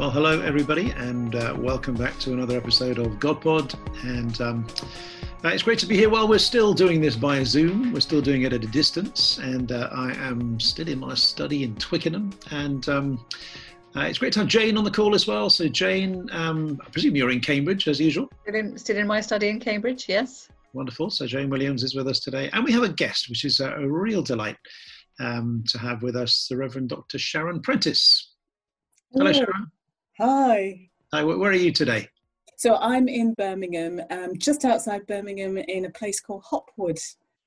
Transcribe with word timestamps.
Well, 0.00 0.10
hello 0.10 0.40
everybody, 0.40 0.92
and 0.92 1.34
uh, 1.34 1.54
welcome 1.58 1.94
back 1.94 2.18
to 2.20 2.32
another 2.32 2.56
episode 2.56 2.98
of 2.98 3.18
GodPod. 3.18 3.74
And 4.02 4.40
um, 4.40 4.66
uh, 5.44 5.48
it's 5.48 5.62
great 5.62 5.78
to 5.80 5.86
be 5.86 5.94
here. 5.94 6.08
While 6.08 6.26
we're 6.26 6.38
still 6.38 6.72
doing 6.72 7.02
this 7.02 7.16
via 7.16 7.44
Zoom, 7.44 7.92
we're 7.92 8.00
still 8.00 8.22
doing 8.22 8.40
it 8.40 8.54
at 8.54 8.64
a 8.64 8.66
distance, 8.66 9.36
and 9.36 9.72
uh, 9.72 9.90
I 9.92 10.12
am 10.12 10.58
still 10.58 10.88
in 10.88 11.00
my 11.00 11.12
study 11.12 11.64
in 11.64 11.76
Twickenham. 11.76 12.30
And 12.50 12.88
um, 12.88 13.26
uh, 13.94 14.00
it's 14.04 14.16
great 14.16 14.32
to 14.32 14.38
have 14.38 14.48
Jane 14.48 14.78
on 14.78 14.84
the 14.84 14.90
call 14.90 15.14
as 15.14 15.26
well. 15.26 15.50
So, 15.50 15.68
Jane, 15.68 16.30
um, 16.32 16.80
I 16.82 16.88
presume 16.88 17.14
you're 17.14 17.30
in 17.30 17.40
Cambridge 17.40 17.86
as 17.86 18.00
usual. 18.00 18.30
Still 18.44 18.54
in, 18.54 18.78
still 18.78 18.96
in 18.96 19.06
my 19.06 19.20
study 19.20 19.50
in 19.50 19.60
Cambridge, 19.60 20.08
yes. 20.08 20.48
Wonderful. 20.72 21.10
So, 21.10 21.26
Jane 21.26 21.50
Williams 21.50 21.82
is 21.82 21.94
with 21.94 22.08
us 22.08 22.20
today, 22.20 22.48
and 22.54 22.64
we 22.64 22.72
have 22.72 22.84
a 22.84 22.88
guest, 22.88 23.28
which 23.28 23.44
is 23.44 23.60
a, 23.60 23.72
a 23.72 23.86
real 23.86 24.22
delight 24.22 24.56
um, 25.18 25.62
to 25.68 25.76
have 25.76 26.02
with 26.02 26.16
us, 26.16 26.46
the 26.48 26.56
Reverend 26.56 26.88
Dr. 26.88 27.18
Sharon 27.18 27.60
Prentis. 27.60 28.28
Hello, 29.12 29.28
Ooh. 29.28 29.34
Sharon. 29.34 29.70
Hi. 30.20 30.90
Hi, 31.14 31.24
where 31.24 31.50
are 31.50 31.54
you 31.54 31.72
today? 31.72 32.06
So 32.58 32.76
I'm 32.76 33.08
in 33.08 33.32
Birmingham, 33.32 34.02
um, 34.10 34.36
just 34.36 34.66
outside 34.66 35.06
Birmingham, 35.06 35.56
in 35.56 35.86
a 35.86 35.90
place 35.90 36.20
called 36.20 36.44
Hopwood, 36.44 36.98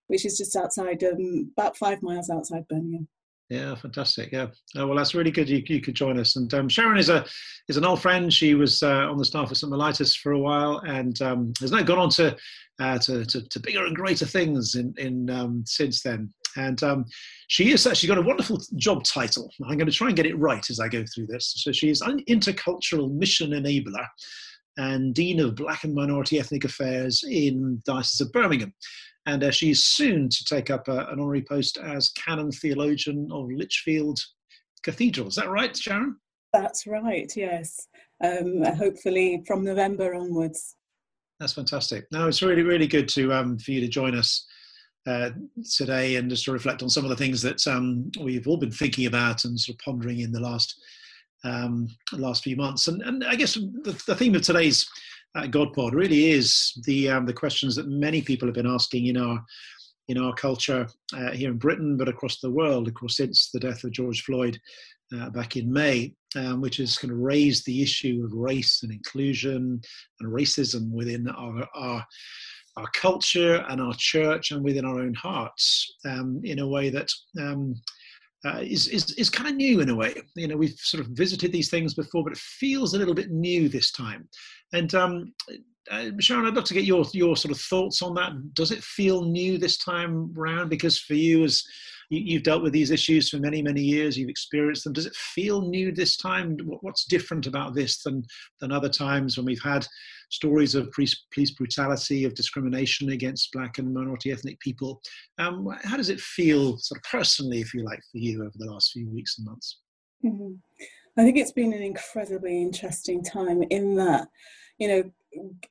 which 0.07 0.25
is 0.25 0.39
just 0.39 0.55
outside, 0.55 1.03
um, 1.03 1.51
about 1.55 1.77
five 1.77 2.01
miles 2.01 2.31
outside 2.31 2.67
Birmingham. 2.67 3.07
Yeah, 3.47 3.75
fantastic. 3.75 4.31
Yeah. 4.31 4.47
Oh, 4.75 4.87
well, 4.87 4.97
that's 4.97 5.13
really 5.13 5.29
good. 5.29 5.47
You, 5.47 5.61
you 5.67 5.81
could 5.81 5.93
join 5.93 6.19
us. 6.19 6.35
And 6.35 6.51
um, 6.55 6.67
Sharon 6.67 6.97
is 6.97 7.09
a 7.09 7.23
is 7.69 7.77
an 7.77 7.85
old 7.85 8.01
friend. 8.01 8.33
She 8.33 8.55
was 8.55 8.81
uh, 8.81 9.07
on 9.07 9.17
the 9.17 9.25
staff 9.25 9.51
at 9.51 9.57
St. 9.57 9.71
Mellitus 9.71 10.17
for 10.17 10.31
a 10.31 10.39
while, 10.39 10.79
and 10.79 11.21
um, 11.21 11.53
has 11.59 11.71
now 11.71 11.83
gone 11.83 11.99
on 11.99 12.09
to, 12.11 12.35
uh, 12.79 12.97
to, 12.97 13.23
to 13.23 13.47
to 13.47 13.59
bigger 13.59 13.85
and 13.85 13.95
greater 13.95 14.25
things 14.25 14.73
in 14.73 14.95
in 14.97 15.29
um, 15.29 15.63
since 15.67 16.01
then. 16.01 16.33
And 16.55 16.81
um, 16.83 17.05
she 17.47 17.71
has 17.71 17.87
actually 17.87 18.07
got 18.07 18.17
a 18.17 18.21
wonderful 18.21 18.61
job 18.75 19.03
title. 19.03 19.49
I'm 19.65 19.77
going 19.77 19.89
to 19.89 19.91
try 19.91 20.07
and 20.07 20.15
get 20.15 20.25
it 20.25 20.37
right 20.37 20.67
as 20.69 20.79
I 20.79 20.87
go 20.87 21.03
through 21.13 21.27
this. 21.27 21.53
So 21.57 21.71
she 21.71 21.89
is 21.89 22.01
an 22.01 22.23
intercultural 22.29 23.11
mission 23.11 23.51
enabler 23.51 24.05
and 24.77 25.13
dean 25.13 25.39
of 25.39 25.55
Black 25.55 25.83
and 25.83 25.93
Minority 25.93 26.39
Ethnic 26.39 26.65
Affairs 26.65 27.23
in 27.27 27.81
Diocese 27.85 28.21
of 28.21 28.31
Birmingham 28.31 28.73
and 29.25 29.43
uh, 29.43 29.51
she's 29.51 29.83
soon 29.83 30.29
to 30.29 30.45
take 30.45 30.69
up 30.69 30.87
uh, 30.87 31.05
an 31.07 31.19
honorary 31.19 31.41
post 31.41 31.77
as 31.77 32.09
canon 32.09 32.51
theologian 32.51 33.29
of 33.31 33.49
Lichfield 33.49 34.19
Cathedral. 34.83 35.27
Is 35.27 35.35
that 35.35 35.49
right, 35.49 35.75
Sharon? 35.75 36.17
That's 36.51 36.85
right, 36.85 37.31
yes. 37.35 37.87
Um, 38.23 38.63
hopefully 38.63 39.43
from 39.47 39.63
November 39.63 40.13
onwards. 40.13 40.75
That's 41.39 41.53
fantastic. 41.53 42.05
Now 42.11 42.27
it's 42.27 42.41
really, 42.41 42.61
really 42.61 42.87
good 42.87 43.07
to 43.09 43.33
um, 43.33 43.57
for 43.57 43.71
you 43.71 43.81
to 43.81 43.87
join 43.87 44.15
us 44.15 44.45
uh, 45.05 45.31
today 45.75 46.15
and 46.15 46.29
just 46.29 46.45
to 46.45 46.51
reflect 46.51 46.81
on 46.81 46.89
some 46.89 47.03
of 47.03 47.09
the 47.09 47.15
things 47.15 47.41
that 47.41 47.65
um, 47.67 48.11
we've 48.21 48.47
all 48.47 48.57
been 48.57 48.71
thinking 48.71 49.05
about 49.05 49.43
and 49.45 49.59
sort 49.59 49.75
of 49.75 49.79
pondering 49.83 50.19
in 50.19 50.31
the 50.31 50.39
last 50.39 50.81
um, 51.45 51.89
last 52.13 52.43
few 52.43 52.55
months. 52.55 52.87
And, 52.87 53.01
and 53.01 53.23
I 53.25 53.35
guess 53.35 53.55
the, 53.55 54.01
the 54.07 54.15
theme 54.15 54.33
of 54.33 54.43
today's 54.43 54.87
uh, 55.35 55.43
GodPod 55.43 55.91
really 55.91 56.31
is 56.31 56.71
the 56.85 57.09
um, 57.09 57.25
the 57.25 57.33
questions 57.33 57.75
that 57.75 57.87
many 57.87 58.21
people 58.21 58.47
have 58.47 58.55
been 58.55 58.67
asking 58.67 59.07
in 59.07 59.17
our 59.17 59.43
in 60.09 60.17
our 60.17 60.33
culture 60.33 60.87
uh, 61.15 61.31
here 61.31 61.49
in 61.51 61.57
Britain, 61.57 61.97
but 61.97 62.09
across 62.09 62.39
the 62.39 62.51
world, 62.51 62.87
of 62.87 62.93
course, 62.93 63.17
since 63.17 63.49
the 63.51 63.59
death 63.59 63.83
of 63.83 63.91
George 63.91 64.23
Floyd 64.23 64.59
uh, 65.15 65.29
back 65.29 65.55
in 65.55 65.71
May, 65.71 66.13
um, 66.35 66.61
which 66.61 66.77
has 66.77 66.97
kind 66.97 67.11
of 67.11 67.19
raised 67.19 67.65
the 67.65 67.81
issue 67.81 68.23
of 68.25 68.33
race 68.33 68.83
and 68.83 68.91
inclusion 68.91 69.81
and 70.19 70.31
racism 70.31 70.91
within 70.91 71.29
our, 71.29 71.67
our 71.73 72.05
our 72.77 72.87
culture 72.93 73.65
and 73.69 73.79
our 73.79 73.93
church 73.97 74.51
and 74.51 74.63
within 74.63 74.85
our 74.85 74.99
own 74.99 75.13
hearts 75.13 75.95
um, 76.05 76.41
in 76.43 76.59
a 76.59 76.67
way 76.67 76.89
that 76.89 77.09
um, 77.39 77.75
uh, 78.45 78.59
is, 78.61 78.87
is, 78.87 79.11
is 79.13 79.29
kind 79.29 79.49
of 79.49 79.55
new 79.55 79.79
in 79.79 79.89
a 79.89 79.95
way. 79.95 80.15
You 80.35 80.47
know, 80.47 80.57
we've 80.57 80.77
sort 80.77 81.01
of 81.01 81.11
visited 81.11 81.51
these 81.51 81.69
things 81.69 81.93
before, 81.93 82.23
but 82.23 82.33
it 82.33 82.39
feels 82.39 82.93
a 82.93 82.97
little 82.97 83.13
bit 83.13 83.31
new 83.31 83.69
this 83.69 83.91
time. 83.91 84.27
And 84.73 84.93
um, 84.95 85.33
uh, 85.91 86.09
Sharon, 86.19 86.45
I'd 86.45 86.55
love 86.55 86.63
to 86.65 86.73
get 86.73 86.85
your 86.85 87.05
your 87.13 87.35
sort 87.35 87.53
of 87.53 87.59
thoughts 87.59 88.01
on 88.01 88.13
that. 88.15 88.31
Does 88.53 88.71
it 88.71 88.83
feel 88.83 89.23
new 89.23 89.57
this 89.57 89.77
time 89.77 90.33
round? 90.33 90.69
Because 90.69 90.99
for 90.99 91.13
you, 91.13 91.43
as 91.43 91.63
you, 92.13 92.21
you've 92.25 92.43
dealt 92.43 92.63
with 92.63 92.73
these 92.73 92.91
issues 92.91 93.29
for 93.29 93.37
many 93.37 93.61
many 93.61 93.81
years, 93.81 94.17
you've 94.17 94.29
experienced 94.29 94.83
them. 94.83 94.93
Does 94.93 95.05
it 95.05 95.15
feel 95.15 95.61
new 95.61 95.91
this 95.91 96.17
time? 96.17 96.57
What, 96.65 96.83
what's 96.83 97.05
different 97.05 97.47
about 97.47 97.73
this 97.73 98.03
than 98.03 98.23
than 98.59 98.71
other 98.71 98.89
times 98.89 99.37
when 99.37 99.45
we've 99.45 99.61
had 99.63 99.85
stories 100.29 100.73
of 100.73 100.91
police, 100.91 101.15
police 101.33 101.51
brutality, 101.51 102.25
of 102.25 102.33
discrimination 102.33 103.09
against 103.09 103.51
black 103.53 103.77
and 103.77 103.93
minority 103.93 104.31
ethnic 104.31 104.59
people? 104.59 105.01
Um, 105.37 105.67
how 105.83 105.97
does 105.97 106.09
it 106.09 106.19
feel, 106.19 106.77
sort 106.77 106.99
of 106.99 107.03
personally, 107.11 107.61
if 107.61 107.73
you 107.73 107.83
like, 107.83 108.01
for 108.11 108.17
you 108.17 108.41
over 108.41 108.53
the 108.55 108.71
last 108.71 108.91
few 108.91 109.09
weeks 109.09 109.37
and 109.37 109.45
months? 109.47 109.79
Mhm. 110.23 110.57
I 111.17 111.23
think 111.23 111.37
it's 111.37 111.51
been 111.51 111.73
an 111.73 111.83
incredibly 111.83 112.61
interesting 112.61 113.23
time 113.23 113.61
in 113.63 113.95
that, 113.95 114.27
you 114.79 114.87
know, 114.87 115.11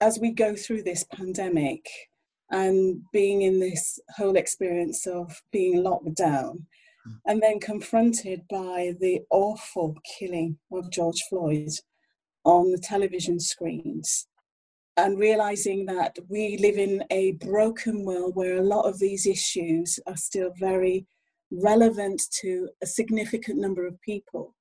as 0.00 0.20
we 0.20 0.30
go 0.30 0.54
through 0.54 0.84
this 0.84 1.04
pandemic 1.04 1.84
and 2.52 3.02
being 3.12 3.42
in 3.42 3.58
this 3.58 3.98
whole 4.16 4.36
experience 4.36 5.06
of 5.06 5.42
being 5.50 5.82
locked 5.82 6.14
down 6.14 6.66
Mm. 7.06 7.20
and 7.26 7.42
then 7.42 7.58
confronted 7.58 8.42
by 8.48 8.94
the 9.00 9.22
awful 9.30 9.96
killing 10.18 10.58
of 10.70 10.90
George 10.90 11.20
Floyd 11.28 11.70
on 12.44 12.70
the 12.70 12.78
television 12.78 13.40
screens 13.40 14.28
and 14.96 15.18
realizing 15.18 15.86
that 15.86 16.16
we 16.28 16.58
live 16.58 16.76
in 16.76 17.02
a 17.10 17.32
broken 17.32 18.04
world 18.04 18.36
where 18.36 18.56
a 18.56 18.62
lot 18.62 18.82
of 18.82 18.98
these 18.98 19.26
issues 19.26 19.98
are 20.06 20.16
still 20.16 20.52
very 20.58 21.06
relevant 21.50 22.20
to 22.40 22.68
a 22.82 22.86
significant 22.86 23.58
number 23.58 23.86
of 23.86 24.00
people. 24.02 24.54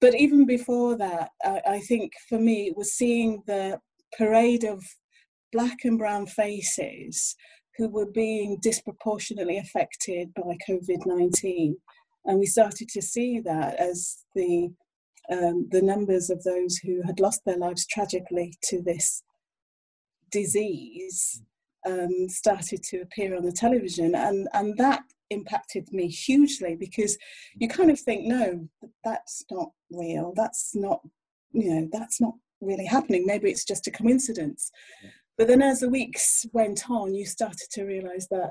But 0.00 0.14
even 0.14 0.44
before 0.44 0.96
that, 0.96 1.30
I, 1.44 1.62
I 1.66 1.78
think 1.80 2.12
for 2.28 2.38
me, 2.38 2.68
it 2.68 2.76
was 2.76 2.94
seeing 2.94 3.42
the 3.46 3.80
parade 4.16 4.64
of 4.64 4.84
black 5.52 5.78
and 5.84 5.98
brown 5.98 6.26
faces 6.26 7.34
who 7.76 7.88
were 7.88 8.10
being 8.10 8.58
disproportionately 8.60 9.58
affected 9.58 10.32
by 10.34 10.56
COVID 10.68 11.06
19. 11.06 11.76
And 12.24 12.38
we 12.38 12.46
started 12.46 12.88
to 12.90 13.02
see 13.02 13.40
that 13.40 13.76
as 13.76 14.24
the 14.34 14.70
um, 15.30 15.68
the 15.70 15.82
numbers 15.82 16.30
of 16.30 16.42
those 16.42 16.78
who 16.78 17.02
had 17.02 17.20
lost 17.20 17.42
their 17.44 17.58
lives 17.58 17.86
tragically 17.86 18.54
to 18.64 18.80
this 18.82 19.22
disease 20.30 21.42
um, 21.86 22.28
started 22.28 22.82
to 22.84 23.00
appear 23.00 23.36
on 23.36 23.44
the 23.44 23.52
television, 23.52 24.14
and 24.14 24.48
and 24.54 24.76
that 24.78 25.02
impacted 25.30 25.92
me 25.92 26.08
hugely 26.08 26.74
because 26.74 27.16
you 27.56 27.68
kind 27.68 27.90
of 27.90 28.00
think, 28.00 28.24
no, 28.24 28.68
that's 29.04 29.44
not 29.50 29.70
real. 29.90 30.32
That's 30.36 30.74
not, 30.74 31.00
you 31.52 31.74
know, 31.74 31.88
that's 31.92 32.20
not 32.20 32.34
really 32.60 32.86
happening. 32.86 33.26
Maybe 33.26 33.50
it's 33.50 33.64
just 33.64 33.86
a 33.86 33.90
coincidence. 33.90 34.70
But 35.38 35.46
then 35.46 35.62
as 35.62 35.80
the 35.80 35.88
weeks 35.88 36.44
went 36.52 36.90
on, 36.90 37.14
you 37.14 37.24
started 37.24 37.68
to 37.70 37.84
realize 37.84 38.26
that 38.32 38.50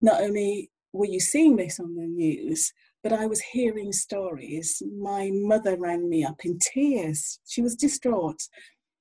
not 0.00 0.22
only 0.22 0.70
were 0.94 1.06
you 1.06 1.20
seeing 1.20 1.56
this 1.56 1.78
on 1.78 1.94
the 1.94 2.06
news, 2.06 2.72
but 3.02 3.12
I 3.12 3.26
was 3.26 3.40
hearing 3.52 3.92
stories. 3.92 4.82
My 4.98 5.30
mother 5.32 5.76
rang 5.78 6.08
me 6.08 6.24
up 6.24 6.44
in 6.44 6.58
tears. 6.58 7.38
She 7.46 7.60
was 7.60 7.76
distraught. 7.76 8.40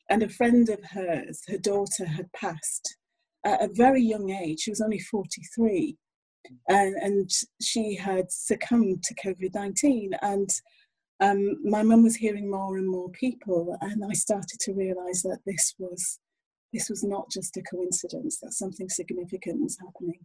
And 0.10 0.22
a 0.22 0.30
friend 0.30 0.70
of 0.70 0.80
hers, 0.92 1.42
her 1.48 1.58
daughter, 1.58 2.06
had 2.06 2.32
passed 2.34 2.98
at 3.46 3.64
a 3.64 3.70
very 3.74 4.04
young 4.04 4.30
age. 4.30 4.60
She 4.60 4.72
was 4.72 4.82
only 4.82 5.00
43. 5.00 5.96
And, 6.70 6.96
and 6.96 7.30
she 7.62 7.96
had 7.96 8.30
succumbed 8.30 9.04
to 9.04 9.16
COVID 9.16 9.56
19. 9.56 10.12
And 10.22 10.50
um, 11.22 11.56
my 11.64 11.82
mum 11.82 12.04
was 12.04 12.18
hearing 12.18 12.52
more 12.52 12.78
and 12.78 12.88
more 12.88 13.10
people. 13.10 13.76
And 13.82 14.04
I 14.04 14.14
started 14.14 14.60
to 14.60 14.74
realize 14.74 15.22
that 15.24 15.40
this 15.46 15.74
was. 15.80 16.20
This 16.76 16.90
was 16.90 17.04
not 17.06 17.32
just 17.32 17.56
a 17.56 17.62
coincidence, 17.62 18.40
that 18.42 18.52
something 18.54 18.90
significant 18.90 19.62
was 19.62 19.78
happening. 19.80 20.20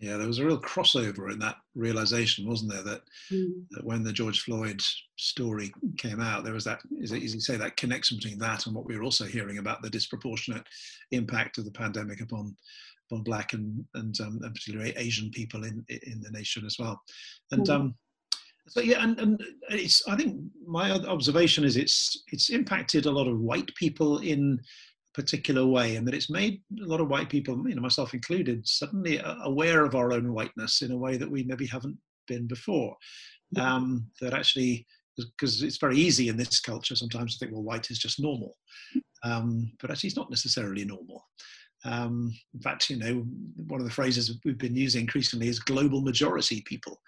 Yeah, 0.00 0.16
there 0.16 0.26
was 0.26 0.40
a 0.40 0.44
real 0.44 0.60
crossover 0.60 1.32
in 1.32 1.38
that 1.38 1.58
realization, 1.76 2.48
wasn't 2.48 2.72
there? 2.72 2.82
That, 2.82 3.02
Mm. 3.30 3.68
that 3.70 3.84
when 3.84 4.02
the 4.02 4.12
George 4.12 4.40
Floyd 4.42 4.82
story 5.16 5.72
came 5.96 6.20
out, 6.20 6.42
there 6.42 6.52
was 6.52 6.64
that, 6.64 6.80
as 7.00 7.12
you 7.12 7.40
say, 7.40 7.56
that 7.56 7.76
connection 7.76 8.16
between 8.16 8.38
that 8.38 8.66
and 8.66 8.74
what 8.74 8.86
we 8.86 8.96
were 8.96 9.04
also 9.04 9.24
hearing 9.24 9.58
about 9.58 9.82
the 9.82 9.88
disproportionate 9.90 10.66
impact 11.12 11.58
of 11.58 11.64
the 11.64 11.70
pandemic 11.70 12.20
upon 12.20 12.56
upon 13.06 13.22
black 13.22 13.52
and 13.52 13.84
and, 13.94 14.20
um, 14.20 14.40
and 14.42 14.52
particularly 14.54 14.92
Asian 14.96 15.30
people 15.30 15.62
in 15.62 15.84
in 15.88 16.20
the 16.22 16.30
nation 16.32 16.66
as 16.66 16.76
well. 16.78 17.00
And 17.52 17.66
Mm. 17.66 17.74
um, 17.74 17.94
so 18.66 18.80
yeah, 18.80 19.00
and, 19.04 19.20
and 19.20 19.44
it's 19.68 20.02
I 20.08 20.16
think 20.16 20.42
my 20.66 20.90
observation 20.90 21.62
is 21.64 21.76
it's 21.76 22.24
it's 22.32 22.50
impacted 22.50 23.06
a 23.06 23.12
lot 23.18 23.28
of 23.28 23.38
white 23.38 23.72
people 23.76 24.18
in 24.18 24.60
particular 25.14 25.64
way, 25.64 25.96
and 25.96 26.06
that 26.06 26.14
it's 26.14 26.30
made 26.30 26.60
a 26.82 26.86
lot 26.86 27.00
of 27.00 27.08
white 27.08 27.30
people, 27.30 27.68
you 27.68 27.74
know, 27.74 27.82
myself 27.82 28.14
included, 28.14 28.66
suddenly 28.66 29.20
aware 29.44 29.84
of 29.84 29.94
our 29.94 30.12
own 30.12 30.32
whiteness 30.32 30.82
in 30.82 30.90
a 30.90 30.96
way 30.96 31.16
that 31.16 31.30
we 31.30 31.44
maybe 31.44 31.66
haven't 31.66 31.96
been 32.26 32.46
before. 32.46 32.96
Um, 33.58 34.06
that 34.20 34.34
actually, 34.34 34.84
because 35.16 35.62
it's 35.62 35.78
very 35.78 35.96
easy 35.96 36.28
in 36.28 36.36
this 36.36 36.60
culture 36.60 36.96
sometimes 36.96 37.32
to 37.32 37.38
think, 37.38 37.52
well, 37.52 37.62
white 37.62 37.90
is 37.90 37.98
just 37.98 38.20
normal, 38.20 38.56
um, 39.22 39.70
but 39.80 39.90
actually, 39.90 40.08
it's 40.08 40.16
not 40.16 40.30
necessarily 40.30 40.84
normal. 40.84 41.24
Um, 41.84 42.34
in 42.54 42.60
fact, 42.60 42.90
you 42.90 42.96
know, 42.96 43.24
one 43.68 43.80
of 43.80 43.86
the 43.86 43.92
phrases 43.92 44.40
we've 44.44 44.58
been 44.58 44.74
using 44.74 45.02
increasingly 45.02 45.48
is 45.48 45.58
global 45.58 46.00
majority 46.00 46.62
people. 46.66 47.00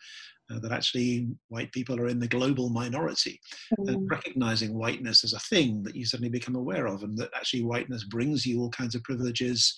Uh, 0.48 0.60
that 0.60 0.70
actually 0.70 1.26
white 1.48 1.72
people 1.72 1.98
are 1.98 2.06
in 2.06 2.20
the 2.20 2.28
global 2.28 2.68
minority 2.70 3.40
and 3.78 3.88
Mm. 3.88 4.10
recognizing 4.10 4.74
whiteness 4.74 5.24
as 5.24 5.32
a 5.32 5.40
thing 5.40 5.82
that 5.82 5.96
you 5.96 6.04
suddenly 6.06 6.30
become 6.30 6.54
aware 6.54 6.86
of, 6.86 7.02
and 7.02 7.18
that 7.18 7.30
actually 7.34 7.62
whiteness 7.62 8.04
brings 8.04 8.46
you 8.46 8.60
all 8.60 8.70
kinds 8.70 8.94
of 8.94 9.02
privileges 9.02 9.74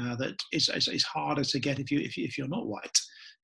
uh, 0.00 0.16
that 0.16 0.40
is, 0.52 0.70
is, 0.70 0.88
is 0.88 1.02
harder 1.02 1.44
to 1.44 1.58
get 1.58 1.78
if 1.78 1.90
you 1.90 2.00
if, 2.00 2.16
you, 2.16 2.24
if 2.24 2.38
you're 2.38 2.48
not 2.48 2.66
white. 2.66 2.98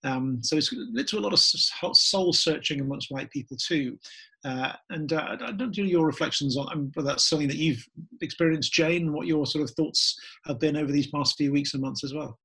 Um, 0.05 0.43
so 0.43 0.57
it's 0.57 0.73
led 0.95 1.07
to 1.09 1.19
a 1.19 1.21
lot 1.21 1.33
of 1.33 1.39
soul 1.39 2.33
searching 2.33 2.81
amongst 2.81 3.11
white 3.11 3.31
people 3.31 3.57
too. 3.57 3.99
Uh, 4.45 4.73
and 4.91 5.13
uh, 5.13 5.37
I 5.41 5.53
don't 5.53 5.77
know 5.77 5.85
your 5.85 6.07
reflections 6.07 6.57
on 6.57 6.67
um, 6.73 6.91
whether 6.95 7.09
that's 7.09 7.29
something 7.29 7.49
that 7.49 7.57
you've 7.57 7.87
experienced, 8.21 8.73
Jane. 8.73 9.13
What 9.13 9.27
your 9.27 9.47
sort 9.47 9.63
of 9.63 9.71
thoughts 9.77 10.19
have 10.47 10.59
been 10.59 10.77
over 10.77 10.91
these 10.91 11.07
past 11.09 11.37
few 11.37 11.53
weeks 11.53 11.75
and 11.75 11.83
months 11.83 12.03
as 12.03 12.15
well. 12.15 12.39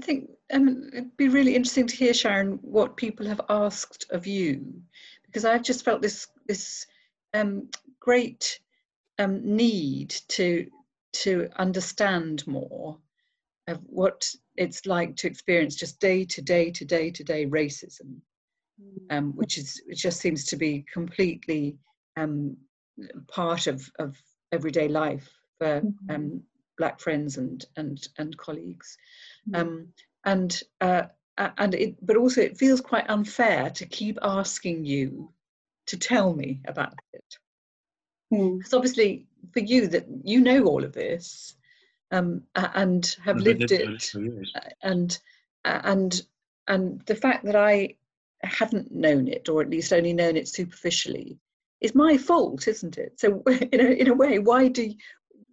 I 0.00 0.04
think 0.04 0.28
um, 0.52 0.90
it'd 0.92 1.16
be 1.16 1.28
really 1.28 1.54
interesting 1.54 1.86
to 1.86 1.96
hear, 1.96 2.14
Sharon, 2.14 2.58
what 2.62 2.96
people 2.96 3.26
have 3.26 3.40
asked 3.48 4.06
of 4.10 4.26
you, 4.26 4.82
because 5.24 5.44
I've 5.44 5.62
just 5.62 5.84
felt 5.84 6.02
this 6.02 6.28
this 6.46 6.86
um, 7.34 7.68
great 8.00 8.60
um, 9.18 9.40
need 9.56 10.10
to 10.28 10.66
to 11.12 11.48
understand 11.56 12.46
more 12.46 12.98
of 13.68 13.78
what 13.86 14.28
it's 14.56 14.86
like 14.86 15.16
to 15.16 15.26
experience 15.26 15.74
just 15.76 16.00
day 16.00 16.24
to 16.24 16.42
day 16.42 16.70
to 16.70 16.84
day 16.84 17.10
to 17.10 17.24
day 17.24 17.46
racism, 17.46 18.20
um, 19.10 19.32
which 19.36 19.56
is 19.58 19.80
it 19.86 19.96
just 19.96 20.20
seems 20.20 20.44
to 20.46 20.56
be 20.56 20.84
completely 20.92 21.76
um, 22.16 22.56
part 23.28 23.66
of 23.66 23.90
of 23.98 24.16
everyday 24.52 24.88
life 24.88 25.30
for 25.58 25.80
Mhm. 25.80 26.14
um, 26.14 26.42
black 26.78 27.00
friends 27.00 27.38
and 27.38 27.64
and 27.76 28.08
and 28.18 28.36
colleagues 28.36 28.98
Mm. 29.48 29.60
um, 29.60 29.92
and 30.24 30.62
uh, 30.80 31.04
and 31.36 31.74
it 31.74 31.94
but 32.04 32.16
also 32.16 32.40
it 32.40 32.58
feels 32.58 32.80
quite 32.80 33.08
unfair 33.08 33.70
to 33.70 33.86
keep 33.86 34.18
asking 34.22 34.84
you 34.84 35.30
to 35.86 35.96
tell 35.96 36.34
me 36.34 36.60
about 36.66 36.94
it. 37.12 37.38
Mm. 38.32 38.58
because 38.58 38.74
obviously 38.74 39.26
for 39.52 39.60
you 39.60 39.86
that 39.88 40.06
you 40.24 40.40
know 40.40 40.64
all 40.64 40.84
of 40.84 40.92
this 40.92 41.54
um, 42.12 42.42
and 42.54 43.16
have 43.24 43.36
I've 43.36 43.42
lived 43.42 43.72
it 43.72 44.14
uh, 44.54 44.60
and 44.82 45.18
uh, 45.64 45.80
and 45.84 46.22
and 46.68 47.02
the 47.06 47.14
fact 47.14 47.44
that 47.44 47.56
I 47.56 47.96
haven't 48.42 48.92
known 48.92 49.28
it 49.28 49.48
or 49.48 49.62
at 49.62 49.70
least 49.70 49.92
only 49.92 50.12
known 50.12 50.36
it 50.36 50.48
superficially 50.48 51.38
is 51.80 51.94
my 51.94 52.16
fault 52.16 52.68
isn't 52.68 52.98
it? 52.98 53.18
So 53.18 53.42
in 53.72 53.80
a, 53.80 53.90
in 54.00 54.08
a 54.08 54.14
way 54.14 54.38
why 54.38 54.68
do 54.68 54.84
you, 54.84 54.94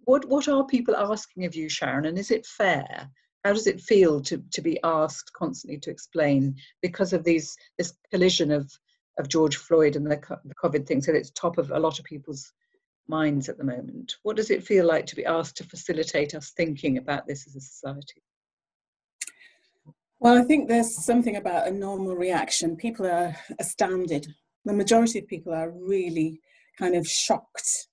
what 0.04 0.28
what 0.28 0.48
are 0.48 0.64
people 0.66 0.96
asking 0.96 1.44
of 1.44 1.54
you 1.54 1.68
Sharon 1.68 2.06
and 2.06 2.18
is 2.18 2.30
it 2.30 2.46
fair 2.46 3.10
how 3.44 3.52
does 3.52 3.66
it 3.66 3.80
feel 3.80 4.20
to 4.20 4.42
to 4.52 4.60
be 4.60 4.78
asked 4.84 5.32
constantly 5.32 5.78
to 5.78 5.90
explain 5.90 6.54
because 6.82 7.12
of 7.12 7.24
these 7.24 7.56
this 7.78 7.94
collision 8.10 8.50
of 8.50 8.70
of 9.18 9.28
George 9.28 9.56
Floyd 9.56 9.96
and 9.96 10.06
the, 10.06 10.20
the 10.44 10.54
COVID 10.54 10.86
thing 10.86 11.02
so 11.02 11.12
it's 11.12 11.30
top 11.30 11.58
of 11.58 11.70
a 11.70 11.78
lot 11.78 11.98
of 11.98 12.04
people's 12.04 12.52
minds 13.08 13.48
at 13.48 13.58
the 13.58 13.64
moment 13.64 14.16
what 14.22 14.36
does 14.36 14.50
it 14.50 14.64
feel 14.64 14.86
like 14.86 15.06
to 15.06 15.16
be 15.16 15.26
asked 15.26 15.56
to 15.56 15.64
facilitate 15.64 16.34
us 16.34 16.52
thinking 16.56 16.98
about 16.98 17.26
this 17.26 17.46
as 17.46 17.56
a 17.56 17.60
society 17.60 18.22
Well, 20.20 20.38
I 20.38 20.44
think 20.44 20.68
there's 20.68 21.02
something 21.04 21.36
about 21.36 21.66
a 21.66 21.72
normal 21.72 22.14
reaction. 22.14 22.76
People 22.76 23.06
are 23.06 23.34
astounded. 23.58 24.26
The 24.66 24.74
majority 24.74 25.18
of 25.18 25.26
people 25.26 25.54
are 25.54 25.70
really 25.70 26.40
kind 26.78 26.94
of 26.94 27.06
shocked 27.06 27.88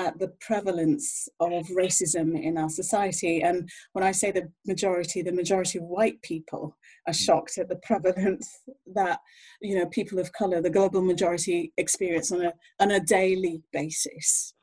at 0.00 0.18
the 0.18 0.32
prevalence 0.40 1.28
of 1.40 1.66
racism 1.66 2.28
in 2.42 2.56
our 2.56 2.70
society. 2.70 3.42
And 3.42 3.68
when 3.92 4.02
I 4.02 4.12
say 4.12 4.30
the 4.30 4.50
majority, 4.66 5.20
the 5.20 5.30
majority 5.30 5.76
of 5.78 5.84
white 5.84 6.20
people 6.22 6.74
are 7.06 7.12
shocked 7.12 7.58
at 7.58 7.68
the 7.68 7.80
prevalence 7.82 8.48
that 8.94 9.20
you 9.60 9.78
know 9.78 9.86
people 9.86 10.18
of 10.18 10.32
color, 10.32 10.62
the 10.62 10.70
global 10.70 11.02
majority, 11.02 11.72
experience 11.76 12.32
on 12.32 12.40
a 12.46 12.52
on 12.80 12.92
a 12.92 13.00
daily 13.00 13.62
basis. 13.72 14.54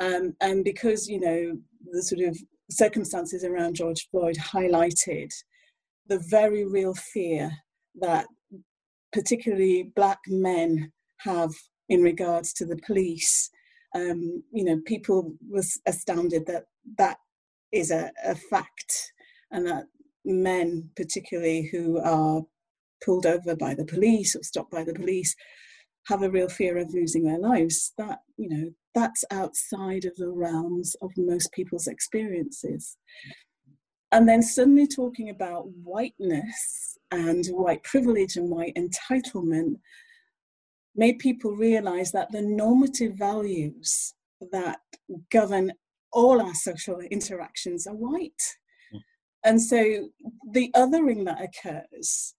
Um, 0.00 0.34
and 0.42 0.62
because 0.64 1.08
you 1.08 1.20
know 1.20 1.56
the 1.90 2.02
sort 2.02 2.20
of 2.28 2.36
circumstances 2.70 3.42
around 3.42 3.76
George 3.76 4.06
Floyd 4.10 4.36
highlighted 4.36 5.30
the 6.08 6.22
very 6.28 6.66
real 6.66 6.94
fear 6.94 7.50
that 8.00 8.26
particularly 9.12 9.92
black 9.96 10.18
men 10.28 10.92
have 11.20 11.52
in 11.88 12.02
regards 12.02 12.52
to 12.52 12.66
the 12.66 12.78
police 12.86 13.50
um, 13.94 14.42
you 14.52 14.64
know 14.64 14.80
people 14.86 15.34
was 15.48 15.80
astounded 15.86 16.46
that 16.46 16.64
that 16.98 17.18
is 17.72 17.90
a, 17.90 18.10
a 18.24 18.34
fact 18.34 19.12
and 19.50 19.66
that 19.66 19.84
men 20.24 20.90
particularly 20.96 21.68
who 21.70 21.98
are 21.98 22.42
pulled 23.04 23.26
over 23.26 23.54
by 23.54 23.74
the 23.74 23.84
police 23.84 24.34
or 24.34 24.42
stopped 24.42 24.70
by 24.70 24.84
the 24.84 24.94
police 24.94 25.34
have 26.06 26.22
a 26.22 26.30
real 26.30 26.48
fear 26.48 26.76
of 26.78 26.92
losing 26.92 27.24
their 27.24 27.38
lives. 27.38 27.92
That 27.98 28.20
you 28.36 28.48
know 28.48 28.70
that's 28.94 29.24
outside 29.30 30.04
of 30.04 30.16
the 30.16 30.30
realms 30.30 30.96
of 31.02 31.10
most 31.16 31.52
people's 31.52 31.86
experiences. 31.86 32.96
And 34.12 34.28
then 34.28 34.42
suddenly 34.42 34.86
talking 34.86 35.30
about 35.30 35.66
whiteness 35.82 36.98
and 37.10 37.44
white 37.46 37.82
privilege 37.82 38.36
and 38.36 38.48
white 38.48 38.76
entitlement 38.76 39.76
made 40.96 41.18
people 41.18 41.52
realize 41.52 42.12
that 42.12 42.30
the 42.30 42.42
normative 42.42 43.14
values 43.14 44.14
that 44.52 44.78
govern 45.30 45.72
all 46.12 46.40
our 46.40 46.54
social 46.54 47.00
interactions 47.10 47.86
are 47.86 47.94
white. 47.94 48.42
Mm. 48.94 49.00
And 49.44 49.62
so 49.62 50.10
the 50.52 50.70
othering 50.76 51.24
that 51.24 51.42
occurs 51.42 52.34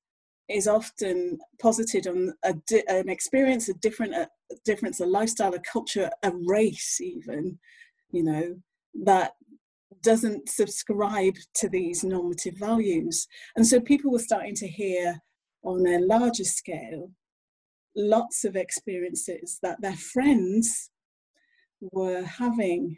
is 0.48 0.68
often 0.68 1.40
posited 1.62 2.08
on 2.08 2.34
a 2.44 2.54
an 2.88 3.10
experience, 3.10 3.68
a 3.68 3.74
different 3.76 4.14
a 4.14 4.30
difference, 4.64 5.00
a 5.00 5.06
lifestyle, 5.06 5.54
a 5.54 5.60
culture, 5.60 6.10
a 6.24 6.32
race, 6.46 7.00
even, 7.02 7.58
you 8.12 8.24
know, 8.24 8.56
that 9.04 9.34
doesn't 10.02 10.48
subscribe 10.48 11.34
to 11.56 11.68
these 11.68 12.04
normative 12.04 12.56
values. 12.58 13.28
And 13.56 13.66
so 13.66 13.80
people 13.80 14.12
were 14.12 14.20
starting 14.20 14.56
to 14.56 14.68
hear 14.68 15.20
on 15.64 15.86
a 15.88 15.98
larger 16.00 16.44
scale 16.44 17.10
lots 17.96 18.44
of 18.44 18.56
experiences 18.56 19.60
that 19.62 19.82
their 19.82 19.96
friends 19.96 20.90
were 21.92 22.24
having. 22.24 22.98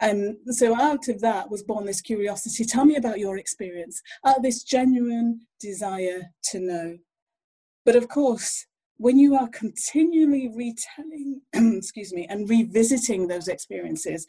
And 0.00 0.36
so 0.48 0.74
out 0.74 1.08
of 1.08 1.20
that 1.20 1.50
was 1.50 1.62
born 1.62 1.86
this 1.86 2.00
curiosity 2.00 2.64
tell 2.64 2.84
me 2.84 2.96
about 2.96 3.18
your 3.18 3.38
experience, 3.38 4.00
out 4.24 4.38
of 4.38 4.42
this 4.42 4.62
genuine 4.62 5.40
desire 5.60 6.22
to 6.50 6.60
know. 6.60 6.98
But 7.84 7.96
of 7.96 8.08
course, 8.08 8.66
when 8.96 9.18
you 9.18 9.36
are 9.36 9.48
continually 9.48 10.50
retelling, 10.54 11.40
excuse 11.76 12.12
me, 12.12 12.26
and 12.28 12.48
revisiting 12.48 13.26
those 13.26 13.48
experiences, 13.48 14.26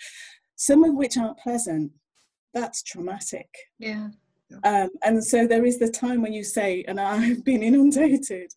some 0.55 0.83
of 0.83 0.95
which 0.95 1.17
aren't 1.17 1.37
pleasant, 1.37 1.91
that's 2.53 2.83
traumatic. 2.83 3.49
yeah 3.79 4.09
Um, 4.63 4.89
and 5.03 5.23
so 5.23 5.47
there 5.47 5.65
is 5.65 5.79
the 5.79 5.89
time 5.89 6.21
when 6.21 6.33
you 6.33 6.43
say, 6.43 6.83
and 6.87 6.99
I've 6.99 7.43
been 7.43 7.63
inundated, 7.63 8.51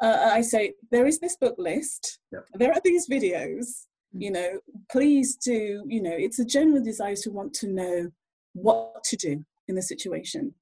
uh, 0.00 0.30
I 0.32 0.40
say, 0.40 0.74
there 0.90 1.06
is 1.06 1.18
this 1.20 1.36
book 1.36 1.56
list, 1.58 2.18
Yep. 2.32 2.44
there 2.54 2.72
are 2.72 2.80
these 2.84 3.08
videos, 3.08 3.86
Mm. 4.14 4.22
you 4.22 4.30
know, 4.32 4.60
please 4.90 5.36
do, 5.36 5.84
you 5.86 6.02
know, 6.02 6.14
it's 6.14 6.38
a 6.38 6.44
general 6.44 6.82
desire 6.82 7.16
to 7.16 7.30
want 7.30 7.54
to 7.54 7.68
know 7.68 8.10
what 8.54 9.04
to 9.04 9.16
do 9.16 9.44
in 9.68 9.74
the 9.76 9.82
situation. 9.82 10.54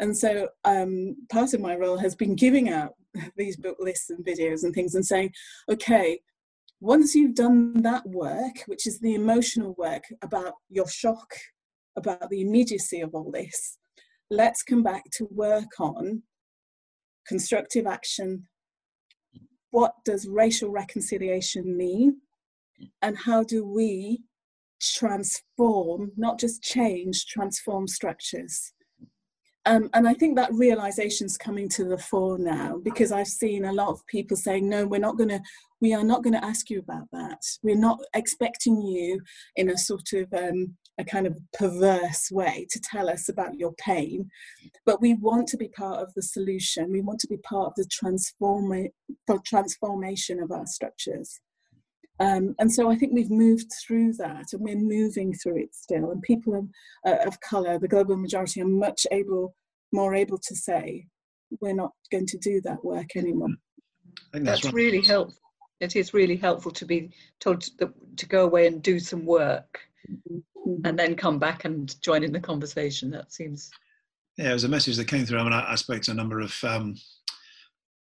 And 0.00 0.16
so 0.16 0.48
um, 0.64 1.16
part 1.30 1.54
of 1.54 1.60
my 1.60 1.76
role 1.76 1.98
has 1.98 2.14
been 2.14 2.34
giving 2.34 2.68
out 2.68 2.94
these 3.36 3.56
book 3.56 3.76
lists 3.80 4.10
and 4.10 4.24
videos 4.24 4.64
and 4.64 4.74
things 4.74 4.94
and 4.94 5.06
saying, 5.06 5.32
okay, 5.70 6.20
once 6.80 7.14
you've 7.14 7.34
done 7.34 7.80
that 7.82 8.04
work, 8.06 8.56
which 8.66 8.86
is 8.86 8.98
the 8.98 9.14
emotional 9.14 9.74
work 9.78 10.04
about 10.22 10.54
your 10.68 10.88
shock, 10.88 11.34
about 11.96 12.28
the 12.28 12.42
immediacy 12.42 13.00
of 13.00 13.14
all 13.14 13.30
this, 13.30 13.78
let's 14.30 14.62
come 14.62 14.82
back 14.82 15.04
to 15.12 15.26
work 15.30 15.80
on 15.80 16.22
constructive 17.26 17.86
action. 17.86 18.46
What 19.76 19.92
does 20.06 20.26
racial 20.26 20.70
reconciliation 20.70 21.76
mean? 21.76 22.22
And 23.02 23.14
how 23.14 23.42
do 23.42 23.62
we 23.62 24.22
transform, 24.80 26.12
not 26.16 26.40
just 26.40 26.62
change, 26.62 27.26
transform 27.26 27.86
structures? 27.86 28.72
Um, 29.66 29.90
and 29.92 30.08
I 30.08 30.14
think 30.14 30.34
that 30.36 30.54
realization 30.54 31.26
is 31.26 31.36
coming 31.36 31.68
to 31.76 31.84
the 31.84 31.98
fore 31.98 32.38
now 32.38 32.78
because 32.82 33.12
I've 33.12 33.26
seen 33.26 33.66
a 33.66 33.72
lot 33.74 33.88
of 33.88 34.06
people 34.06 34.38
saying, 34.38 34.66
no, 34.66 34.86
we're 34.86 34.98
not 35.08 35.18
going 35.18 35.28
to, 35.28 35.42
we 35.82 35.92
are 35.92 36.04
not 36.04 36.22
going 36.22 36.32
to 36.40 36.44
ask 36.52 36.70
you 36.70 36.78
about 36.78 37.08
that. 37.12 37.42
We're 37.62 37.76
not 37.76 38.00
expecting 38.14 38.80
you 38.80 39.20
in 39.56 39.68
a 39.68 39.76
sort 39.76 40.14
of 40.14 40.32
um, 40.32 40.74
a 40.98 41.04
kind 41.04 41.26
of 41.26 41.38
perverse 41.52 42.30
way 42.30 42.66
to 42.70 42.80
tell 42.80 43.08
us 43.08 43.28
about 43.28 43.58
your 43.58 43.72
pain, 43.74 44.30
but 44.84 45.00
we 45.00 45.14
want 45.14 45.46
to 45.48 45.56
be 45.56 45.68
part 45.68 46.00
of 46.00 46.12
the 46.14 46.22
solution. 46.22 46.90
We 46.90 47.02
want 47.02 47.20
to 47.20 47.28
be 47.28 47.36
part 47.38 47.68
of 47.68 47.74
the 47.76 47.86
transform- 47.90 48.88
transformation 49.44 50.40
of 50.40 50.50
our 50.50 50.66
structures. 50.66 51.40
Um, 52.18 52.54
and 52.58 52.72
so 52.72 52.90
I 52.90 52.96
think 52.96 53.12
we've 53.12 53.30
moved 53.30 53.70
through 53.86 54.14
that 54.14 54.46
and 54.52 54.62
we're 54.62 54.76
moving 54.76 55.34
through 55.34 55.58
it 55.58 55.74
still. 55.74 56.10
And 56.10 56.22
people 56.22 56.54
of, 56.54 56.68
uh, 57.06 57.26
of 57.26 57.40
colour, 57.40 57.78
the 57.78 57.88
global 57.88 58.16
majority, 58.16 58.62
are 58.62 58.66
much 58.66 59.06
able, 59.12 59.54
more 59.92 60.14
able 60.14 60.38
to 60.38 60.56
say, 60.56 61.06
we're 61.60 61.74
not 61.74 61.92
going 62.10 62.26
to 62.26 62.38
do 62.38 62.60
that 62.62 62.82
work 62.82 63.16
anymore. 63.16 63.50
that's, 64.32 64.62
that's 64.62 64.72
really 64.72 65.02
helpful. 65.02 65.38
It 65.80 65.94
is 65.94 66.14
really 66.14 66.36
helpful 66.36 66.72
to 66.72 66.86
be 66.86 67.10
told 67.38 67.60
to, 67.78 67.92
to 68.16 68.26
go 68.26 68.46
away 68.46 68.66
and 68.66 68.82
do 68.82 68.98
some 68.98 69.26
work 69.26 69.80
mm-hmm. 70.10 70.38
And 70.84 70.98
then 70.98 71.14
come 71.14 71.38
back 71.38 71.64
and 71.64 72.00
join 72.02 72.22
in 72.24 72.32
the 72.32 72.40
conversation. 72.40 73.10
That 73.10 73.32
seems. 73.32 73.70
Yeah, 74.36 74.50
it 74.50 74.54
was 74.54 74.64
a 74.64 74.68
message 74.68 74.96
that 74.96 75.08
came 75.08 75.24
through. 75.24 75.38
I 75.38 75.44
mean, 75.44 75.52
I, 75.52 75.72
I 75.72 75.74
spoke 75.76 76.02
to 76.02 76.10
a 76.10 76.14
number 76.14 76.40
of 76.40 76.54
um, 76.64 76.94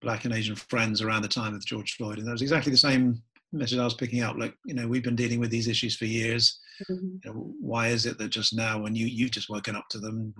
black 0.01 0.25
and 0.25 0.33
Asian 0.33 0.55
friends 0.55 1.01
around 1.01 1.21
the 1.21 1.27
time 1.27 1.55
of 1.55 1.65
George 1.65 1.95
Floyd, 1.95 2.17
and 2.17 2.27
that 2.27 2.33
was 2.33 2.41
exactly 2.41 2.71
the 2.71 2.77
same 2.77 3.21
message 3.53 3.79
I 3.79 3.85
was 3.85 3.93
picking 3.93 4.21
up. 4.21 4.35
Like, 4.37 4.53
you 4.65 4.73
know, 4.73 4.87
we've 4.87 5.03
been 5.03 5.15
dealing 5.15 5.39
with 5.39 5.49
these 5.49 5.67
issues 5.67 5.95
for 5.95 6.05
years. 6.05 6.59
Mm-hmm. 6.89 7.07
You 7.23 7.33
know, 7.33 7.53
why 7.61 7.87
is 7.87 8.05
it 8.05 8.17
that 8.17 8.29
just 8.29 8.53
now, 8.55 8.81
when 8.81 8.95
you 8.95 9.05
you've 9.05 9.31
just 9.31 9.49
woken 9.49 9.75
up 9.75 9.85
to 9.91 9.99
them, 9.99 10.33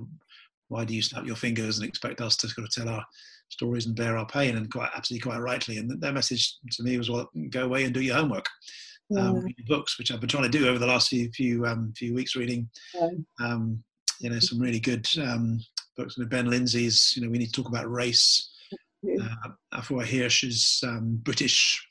why 0.68 0.84
do 0.84 0.94
you 0.94 1.02
snap 1.02 1.26
your 1.26 1.38
fingers 1.38 1.78
and 1.78 1.88
expect 1.88 2.20
us 2.22 2.36
to 2.38 2.50
sort 2.50 2.68
of 2.68 2.74
tell 2.74 2.90
our 2.90 3.06
stories 3.50 3.86
and 3.86 3.96
bear 3.96 4.18
our 4.18 4.26
pain? 4.26 4.58
And 4.58 4.70
quite 4.72 4.90
absolutely, 4.96 5.30
quite 5.30 5.40
rightly. 5.40 5.78
And 5.78 6.02
their 6.02 6.12
message 6.12 6.58
to 6.72 6.84
me 6.84 6.98
was, 6.98 7.10
well, 7.10 7.30
go 7.50 7.64
away 7.64 7.86
and 7.86 7.94
do 7.94 8.02
your 8.02 8.16
homework. 8.16 8.48
Um, 9.16 9.42
read 9.42 9.56
books, 9.68 10.00
which 10.00 10.12
I've 10.12 10.20
been 10.20 10.30
trying 10.30 10.50
to 10.50 10.58
do 10.58 10.68
over 10.68 10.80
the 10.80 10.88
last 10.88 11.10
few 11.10 11.30
few 11.32 11.66
um, 11.66 11.94
few 11.96 12.14
weeks, 12.16 12.36
reading. 12.36 12.70
Um, 13.40 13.84
you 14.20 14.30
know, 14.30 14.40
some 14.40 14.60
really 14.60 14.80
good 14.80 15.08
um, 15.22 15.60
books 15.98 16.18
with 16.18 16.30
Ben 16.30 16.50
Lindsay's. 16.50 17.14
You 17.16 17.24
know, 17.24 17.30
we 17.30 17.38
need 17.38 17.54
to 17.54 17.62
talk 17.62 17.70
about 17.70 17.92
race. 17.92 18.50
Uh, 19.22 19.50
Afua 19.76 20.04
Hirsch's 20.04 20.82
um, 20.84 21.20
British 21.24 21.86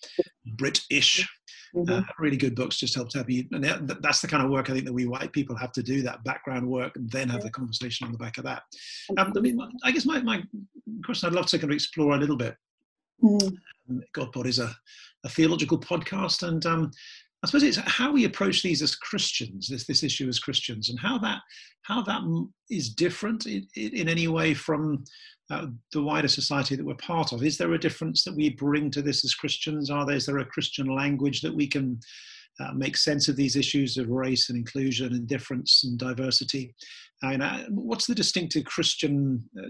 British. 0.56 1.28
Mm-hmm. 1.76 1.92
Uh, 1.92 2.02
really 2.20 2.36
good 2.36 2.54
books 2.54 2.76
just 2.76 2.94
help 2.94 3.08
to 3.10 3.18
have 3.18 3.28
you, 3.28 3.44
and 3.50 3.64
that's 4.00 4.20
the 4.20 4.28
kind 4.28 4.44
of 4.44 4.50
work 4.50 4.70
I 4.70 4.72
think 4.72 4.84
that 4.84 4.92
we 4.92 5.06
white 5.06 5.32
people 5.32 5.56
have 5.56 5.72
to 5.72 5.82
do 5.82 6.02
that 6.02 6.22
background 6.22 6.68
work 6.68 6.94
and 6.94 7.10
then 7.10 7.28
have 7.28 7.42
the 7.42 7.50
conversation 7.50 8.06
on 8.06 8.12
the 8.12 8.18
back 8.18 8.38
of 8.38 8.44
that. 8.44 8.62
Um, 9.18 9.32
I 9.36 9.40
mean, 9.40 9.58
I 9.82 9.90
guess 9.90 10.06
my, 10.06 10.22
my 10.22 10.40
question 11.04 11.28
I'd 11.28 11.34
love 11.34 11.46
to 11.46 11.58
kind 11.58 11.72
of 11.72 11.74
explore 11.74 12.14
a 12.14 12.18
little 12.18 12.36
bit. 12.36 12.56
Mm. 13.20 13.58
God 14.12 14.46
is 14.46 14.60
a, 14.60 14.72
a 15.24 15.28
theological 15.28 15.78
podcast, 15.78 16.46
and 16.46 16.64
um, 16.66 16.90
I 17.42 17.46
suppose 17.46 17.62
it's 17.62 17.76
how 17.76 18.12
we 18.12 18.24
approach 18.24 18.62
these 18.62 18.82
as 18.82 18.96
Christians, 18.96 19.68
this 19.68 19.86
this 19.86 20.02
issue 20.02 20.28
as 20.28 20.38
Christians, 20.38 20.90
and 20.90 20.98
how 20.98 21.18
that 21.18 21.40
how 21.82 22.02
that 22.02 22.22
is 22.70 22.90
different 22.90 23.46
in, 23.46 23.66
in 23.76 24.08
any 24.08 24.28
way 24.28 24.54
from 24.54 25.04
uh, 25.50 25.66
the 25.92 26.02
wider 26.02 26.28
society 26.28 26.74
that 26.74 26.84
we're 26.84 26.94
part 26.94 27.32
of. 27.32 27.42
Is 27.42 27.58
there 27.58 27.74
a 27.74 27.78
difference 27.78 28.24
that 28.24 28.34
we 28.34 28.50
bring 28.50 28.90
to 28.92 29.02
this 29.02 29.24
as 29.24 29.34
Christians? 29.34 29.90
Are 29.90 30.06
there, 30.06 30.16
is 30.16 30.26
there 30.26 30.38
a 30.38 30.46
Christian 30.46 30.86
language 30.86 31.42
that 31.42 31.54
we 31.54 31.66
can 31.66 32.00
uh, 32.60 32.72
make 32.72 32.96
sense 32.96 33.28
of 33.28 33.36
these 33.36 33.56
issues 33.56 33.98
of 33.98 34.08
race 34.08 34.48
and 34.48 34.56
inclusion 34.56 35.12
and 35.12 35.26
difference 35.26 35.84
and 35.84 35.98
diversity? 35.98 36.74
And 37.22 37.42
uh, 37.42 37.64
what's 37.68 38.06
the 38.06 38.14
distinctive 38.14 38.64
Christian 38.64 39.44
uh, 39.58 39.68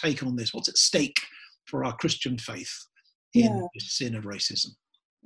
take 0.00 0.22
on 0.22 0.36
this? 0.36 0.54
What's 0.54 0.68
at 0.68 0.78
stake 0.78 1.20
for 1.64 1.84
our 1.84 1.96
Christian 1.96 2.38
faith 2.38 2.72
in 3.34 3.52
yeah. 3.52 3.66
the 3.74 3.80
sin 3.80 4.14
of 4.14 4.24
racism? 4.24 4.68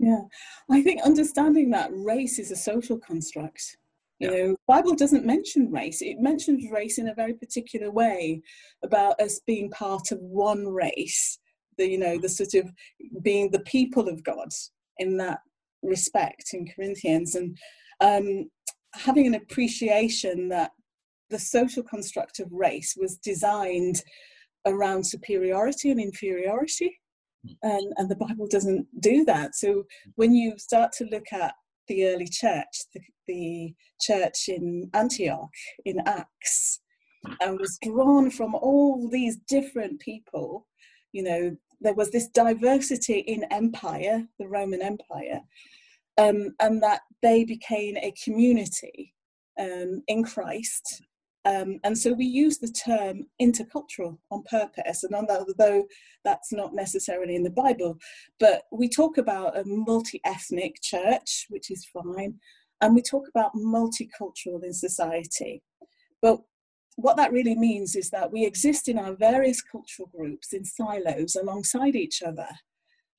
Yeah, 0.03 0.23
I 0.71 0.83
think 0.83 1.03
understanding 1.03 1.71
that 1.71 1.91
race 1.93 2.39
is 2.39 2.51
a 2.51 2.57
social 2.57 2.99
construct 2.99 3.77
you 4.21 4.31
know, 4.31 4.57
Bible 4.69 4.95
doesn't 4.95 5.25
mention 5.25 5.73
race. 5.73 6.03
It 6.03 6.21
mentions 6.21 6.71
race 6.71 6.99
in 6.99 7.09
a 7.09 7.15
very 7.15 7.33
particular 7.33 7.91
way 7.91 8.43
about 8.85 9.19
us 9.19 9.41
being 9.47 9.71
part 9.71 10.13
of 10.13 10.21
one 10.21 10.69
race. 10.69 11.39
The 11.79 11.89
you 11.89 11.99
know 11.99 12.19
the 12.19 12.29
sort 12.29 12.53
of 12.55 12.71
being 13.23 13.51
the 13.51 13.61
people 13.61 14.09
of 14.09 14.23
God 14.23 14.49
in 14.99 15.17
that 15.17 15.39
respect 15.83 16.51
in 16.53 16.67
Corinthians 16.67 17.35
and 17.35 17.57
um, 18.03 18.51
having 18.93 19.27
an 19.27 19.35
appreciation 19.35 20.51
that 20.51 20.73
the 21.31 21.39
social 21.39 21.83
construct 21.83 22.41
of 22.41 22.53
race 22.53 22.95
was 23.01 23.17
designed 23.17 24.03
around 24.67 25.05
superiority 25.05 25.91
and 25.91 25.99
inferiority. 25.99 27.00
And, 27.63 27.93
and 27.97 28.11
the 28.11 28.17
Bible 28.17 28.47
doesn't 28.47 28.87
do 29.01 29.25
that. 29.25 29.55
So 29.55 29.85
when 30.17 30.35
you 30.35 30.59
start 30.59 30.93
to 30.99 31.05
look 31.07 31.33
at 31.33 31.55
the 31.89 32.07
early 32.07 32.29
church, 32.29 32.85
the, 32.95 33.01
the 33.27 33.75
church 34.01 34.49
in 34.49 34.91
Antioch 34.95 35.51
in 35.85 36.01
Acts, 36.07 36.81
and 37.41 37.59
was 37.59 37.79
drawn 37.83 38.31
from 38.31 38.55
all 38.55 39.09
these 39.09 39.37
different 39.49 40.01
people. 40.01 40.67
You 41.13 41.23
know, 41.23 41.57
there 41.81 41.95
was 41.95 42.11
this 42.11 42.29
diversity 42.29 43.19
in 43.21 43.45
empire, 43.51 44.27
the 44.39 44.49
Roman 44.49 44.83
Empire, 44.83 45.41
um, 46.19 46.55
and 46.61 46.83
that 46.83 47.01
they 47.23 47.45
became 47.45 47.97
a 47.97 48.15
community 48.23 49.15
um, 49.59 50.03
in 50.09 50.25
Christ 50.25 51.03
um, 51.45 51.81
and 51.85 51.97
so 51.97 52.13
we 52.13 52.27
use 52.27 52.59
the 52.59 52.71
term 52.71 53.27
intercultural 53.41 54.19
on 54.31 54.43
purpose, 54.43 55.05
and 55.05 55.15
although 55.15 55.87
that's 56.25 56.53
not 56.53 56.75
necessarily 56.75 57.35
in 57.35 57.43
the 57.43 57.51
Bible, 57.51 57.97
but 58.39 58.65
we 58.71 58.89
talk 58.89 59.17
about 59.17 59.59
a 59.59 59.65
multi 59.65 60.21
ethnic 60.25 60.81
church, 60.83 61.47
which 61.49 61.71
is 61.71 61.87
fine, 61.87 62.35
and 62.83 62.95
we 62.95 63.01
talk 63.01 63.27
about 63.29 63.55
multicultural 63.55 64.63
in 64.63 64.75
society. 64.75 65.63
But 66.21 66.41
what 66.97 67.17
that 67.17 67.33
really 67.33 67.55
means 67.55 67.97
is 67.97 68.11
that 68.11 68.31
we 68.31 68.45
exist 68.45 68.89
in 68.89 68.99
our 68.99 69.15
various 69.15 69.63
cultural 69.63 70.11
groups 70.15 70.53
in 70.53 70.65
silos 70.65 71.37
alongside 71.37 71.97
each 71.97 72.23
other. 72.23 72.49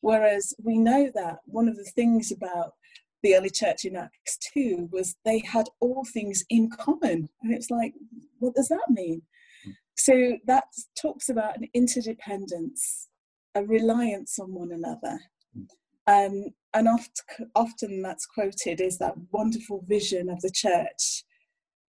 Whereas 0.01 0.53
we 0.63 0.77
know 0.77 1.11
that 1.15 1.39
one 1.45 1.67
of 1.67 1.77
the 1.77 1.83
things 1.83 2.31
about 2.31 2.73
the 3.23 3.35
early 3.35 3.49
church 3.49 3.85
in 3.85 3.95
Acts 3.95 4.37
2 4.53 4.89
was 4.91 5.15
they 5.25 5.39
had 5.39 5.67
all 5.79 6.05
things 6.05 6.43
in 6.49 6.69
common. 6.69 7.29
And 7.41 7.53
it's 7.53 7.69
like, 7.69 7.93
what 8.39 8.55
does 8.55 8.69
that 8.69 8.89
mean? 8.89 9.21
Hmm. 9.63 9.71
So 9.95 10.37
that 10.47 10.65
talks 10.99 11.29
about 11.29 11.57
an 11.57 11.67
interdependence, 11.73 13.09
a 13.55 13.63
reliance 13.63 14.39
on 14.39 14.53
one 14.53 14.71
another. 14.71 15.19
Hmm. 15.55 15.63
Um, 16.07 16.45
and 16.73 16.87
oft, 16.87 17.21
often 17.55 18.01
that's 18.01 18.25
quoted 18.25 18.81
is 18.81 18.97
that 18.97 19.15
wonderful 19.31 19.83
vision 19.87 20.29
of 20.29 20.41
the 20.41 20.51
church 20.51 21.23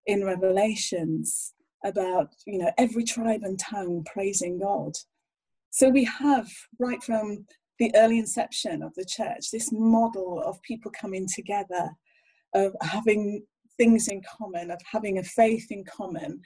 in 0.05 0.25
Revelations 0.25 1.53
about 1.85 2.33
you 2.45 2.57
know 2.57 2.71
every 2.77 3.03
tribe 3.03 3.41
and 3.43 3.59
tongue 3.59 4.05
praising 4.05 4.59
God. 4.59 4.93
So 5.69 5.89
we 5.89 6.03
have 6.05 6.49
right 6.79 7.01
from 7.03 7.45
the 7.83 7.99
early 7.99 8.17
inception 8.17 8.81
of 8.81 8.93
the 8.95 9.03
church, 9.03 9.51
this 9.51 9.69
model 9.73 10.41
of 10.45 10.61
people 10.61 10.89
coming 10.91 11.27
together, 11.27 11.89
of 12.55 12.73
having 12.81 13.43
things 13.77 14.07
in 14.07 14.21
common, 14.37 14.71
of 14.71 14.79
having 14.89 15.17
a 15.19 15.23
faith 15.23 15.67
in 15.69 15.83
common, 15.83 16.39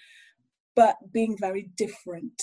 but 0.76 0.96
being 1.12 1.38
very 1.40 1.70
different. 1.78 2.42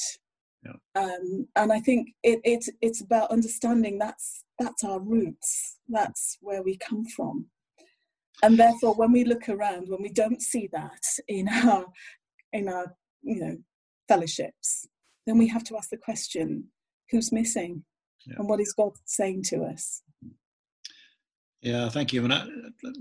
Yeah. 0.64 1.02
Um, 1.02 1.48
and 1.56 1.72
I 1.72 1.80
think 1.80 2.10
it, 2.22 2.40
it, 2.44 2.64
it's 2.80 3.00
about 3.00 3.32
understanding 3.32 3.98
that's 3.98 4.44
that's 4.60 4.84
our 4.84 5.00
roots, 5.00 5.78
that's 5.88 6.38
where 6.40 6.62
we 6.62 6.76
come 6.76 7.04
from. 7.04 7.46
And 8.44 8.56
therefore, 8.56 8.94
when 8.94 9.10
we 9.10 9.24
look 9.24 9.48
around, 9.48 9.88
when 9.88 10.02
we 10.02 10.10
don't 10.10 10.40
see 10.40 10.68
that 10.72 11.02
in 11.26 11.48
our 11.48 11.86
in 12.52 12.68
our 12.68 12.94
you 13.22 13.40
know 13.40 13.56
fellowships, 14.06 14.86
then 15.26 15.36
we 15.36 15.48
have 15.48 15.64
to 15.64 15.76
ask 15.76 15.90
the 15.90 15.96
question: 15.96 16.68
Who's 17.10 17.32
missing? 17.32 17.84
Yeah. 18.26 18.36
and 18.38 18.48
what 18.48 18.60
is 18.60 18.72
God 18.72 18.92
saying 19.04 19.42
to 19.44 19.64
us? 19.64 20.02
Yeah, 21.60 21.88
thank 21.88 22.12
you. 22.12 22.24
And 22.24 22.32
I, 22.32 22.46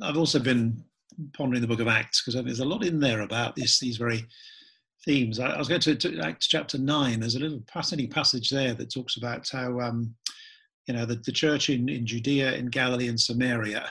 have 0.06 0.18
also 0.18 0.39
been 0.39 0.84
pondering 1.34 1.62
the 1.62 1.68
book 1.68 1.82
of 1.82 1.88
Acts 1.88 2.24
because 2.24 2.42
there's 2.44 2.62
a 2.62 2.65
lot 2.65 2.86
in 2.86 3.00
there 3.00 3.22
about 3.22 3.56
this, 3.56 3.80
these 3.80 3.98
very 3.98 4.25
themes. 5.06 5.39
I, 5.39 5.48
I 5.48 5.58
was 5.58 5.68
going 5.68 5.82
to, 5.82 5.96
to, 5.96 6.20
Acts 6.22 6.48
chapter 6.48 6.77
nine. 6.77 7.20
There's 7.20 7.36
a 7.36 7.39
little 7.39 7.62
fascinating 7.72 8.12
passage 8.12 8.50
there 8.50 8.74
that 8.74 8.94
talks 8.94 9.18
about 9.18 9.50
how 9.50 9.80
um, 9.80 10.15
you 10.88 10.94
know 10.94 11.06
the, 11.06 11.15
the 11.15 11.32
church 11.32 11.70
in, 11.70 11.89
in 11.89 12.06
Judea, 12.06 12.53
in 12.53 12.68
Galilee, 12.68 13.10
and 13.10 13.20
Samaria 13.20 13.86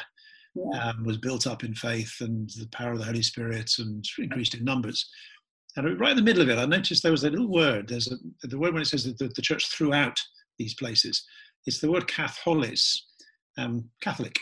yeah. 0.54 0.88
um, 0.88 1.04
was 1.04 1.18
built 1.18 1.46
up 1.46 1.64
in 1.64 1.74
faith 1.74 2.14
and 2.20 2.50
the 2.50 2.68
power 2.72 2.92
of 2.92 2.98
the 2.98 3.04
Holy 3.04 3.22
Spirit 3.22 3.70
and 3.78 4.04
increased 4.18 4.54
in 4.54 4.64
numbers. 4.64 5.08
And 5.76 5.98
right 5.98 6.10
in 6.10 6.16
the 6.16 6.22
middle 6.22 6.42
of 6.42 6.50
it, 6.50 6.58
I 6.58 6.66
noticed 6.66 7.02
there 7.02 7.12
was 7.12 7.24
a 7.24 7.30
little 7.30 7.48
word. 7.48 7.88
There's 7.88 8.10
a, 8.10 8.16
the 8.46 8.58
word 8.58 8.74
when 8.74 8.82
it 8.82 8.88
says 8.88 9.04
that 9.04 9.18
the, 9.18 9.28
the 9.28 9.42
church 9.42 9.68
throughout 9.68 10.18
these 10.58 10.74
places. 10.74 11.24
It's 11.66 11.80
the 11.80 11.90
word 11.90 12.08
Catholis, 12.08 12.96
um, 13.58 13.88
Catholic. 14.00 14.38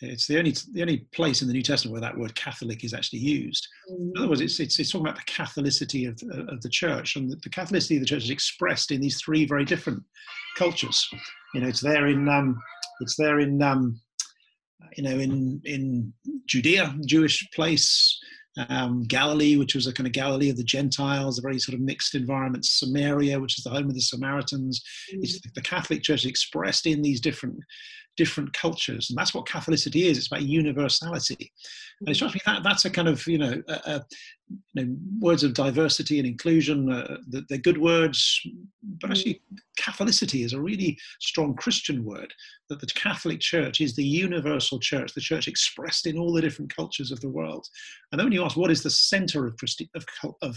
It's 0.00 0.26
the 0.26 0.38
only 0.38 0.54
the 0.72 0.82
only 0.82 1.06
place 1.14 1.42
in 1.42 1.48
the 1.48 1.54
New 1.54 1.62
Testament 1.62 1.92
where 1.92 2.00
that 2.00 2.18
word 2.18 2.34
Catholic 2.34 2.82
is 2.82 2.92
actually 2.92 3.20
used. 3.20 3.66
In 3.88 4.12
other 4.18 4.28
words, 4.28 4.40
it's 4.40 4.58
it's, 4.58 4.78
it's 4.80 4.90
talking 4.90 5.06
about 5.06 5.16
the 5.16 5.32
Catholicity 5.32 6.08
of, 6.08 6.48
of 6.48 6.60
the 6.60 6.68
church, 6.68 7.14
and 7.14 7.30
the, 7.30 7.36
the 7.36 7.50
Catholicity 7.50 7.96
of 7.96 8.00
the 8.00 8.06
church 8.06 8.24
is 8.24 8.30
expressed 8.30 8.90
in 8.90 9.00
these 9.00 9.20
three 9.20 9.46
very 9.46 9.64
different 9.64 10.02
cultures. 10.58 11.08
You 11.54 11.60
know, 11.60 11.68
it's 11.68 11.80
there 11.80 12.08
in 12.08 12.28
um, 12.28 12.60
it's 13.00 13.16
there 13.16 13.38
in 13.38 13.62
um, 13.62 14.00
you 14.96 15.04
know 15.04 15.16
in 15.18 15.60
in 15.64 16.12
Judea, 16.46 16.96
Jewish 17.06 17.48
place, 17.54 18.18
um, 18.68 19.04
Galilee, 19.04 19.56
which 19.56 19.74
was 19.74 19.86
a 19.86 19.92
kind 19.92 20.06
of 20.06 20.12
Galilee 20.12 20.50
of 20.50 20.56
the 20.56 20.64
Gentiles, 20.64 21.38
a 21.38 21.42
very 21.42 21.58
sort 21.58 21.74
of 21.74 21.80
mixed 21.80 22.14
environment, 22.14 22.64
Samaria, 22.64 23.40
which 23.40 23.58
is 23.58 23.64
the 23.64 23.70
home 23.70 23.88
of 23.88 23.94
the 23.94 24.00
Samaritans. 24.00 24.82
Mm-hmm. 25.12 25.22
It's 25.22 25.40
the 25.54 25.62
Catholic 25.62 26.02
Church 26.02 26.26
expressed 26.26 26.86
in 26.86 27.02
these 27.02 27.20
different 27.20 27.56
different 28.16 28.52
cultures, 28.52 29.10
and 29.10 29.18
that's 29.18 29.34
what 29.34 29.46
Catholicity 29.46 30.02
is. 30.02 30.18
It's 30.18 30.26
about 30.26 30.42
universality, 30.42 31.52
and 32.00 32.08
it 32.08 32.14
strikes 32.14 32.34
me 32.34 32.40
that 32.46 32.62
that's 32.62 32.84
a 32.84 32.90
kind 32.90 33.08
of 33.08 33.26
you 33.26 33.38
know, 33.38 33.62
a, 33.68 33.72
a, 33.72 34.06
you 34.74 34.84
know 34.84 34.96
words 35.20 35.44
of 35.44 35.54
diversity 35.54 36.18
and 36.18 36.26
inclusion. 36.26 36.92
Uh, 36.92 37.16
they're 37.48 37.58
good 37.58 37.78
words, 37.78 38.40
but 39.00 39.08
mm. 39.08 39.12
actually, 39.12 39.42
Catholicity 39.78 40.44
is 40.44 40.52
a 40.52 40.60
really 40.60 40.98
strong 41.20 41.54
Christian 41.54 42.04
word. 42.04 42.32
That 42.68 42.80
the 42.80 42.86
Catholic 42.94 43.40
Church 43.40 43.80
is 43.80 43.94
the 43.94 44.04
universal 44.04 44.78
church, 44.78 45.14
the 45.14 45.20
church 45.20 45.48
expressed 45.48 46.06
in 46.06 46.18
all 46.18 46.32
the 46.32 46.40
different 46.40 46.74
cultures 46.74 47.10
of 47.10 47.20
the 47.20 47.28
world. 47.28 47.66
And 48.10 48.18
then 48.18 48.26
when 48.26 48.32
you 48.32 48.44
ask 48.44 48.56
what 48.56 48.70
is 48.70 48.82
the 48.82 48.90
centre 48.90 49.46
of, 49.46 49.58
of, 49.94 50.04
of, 50.42 50.56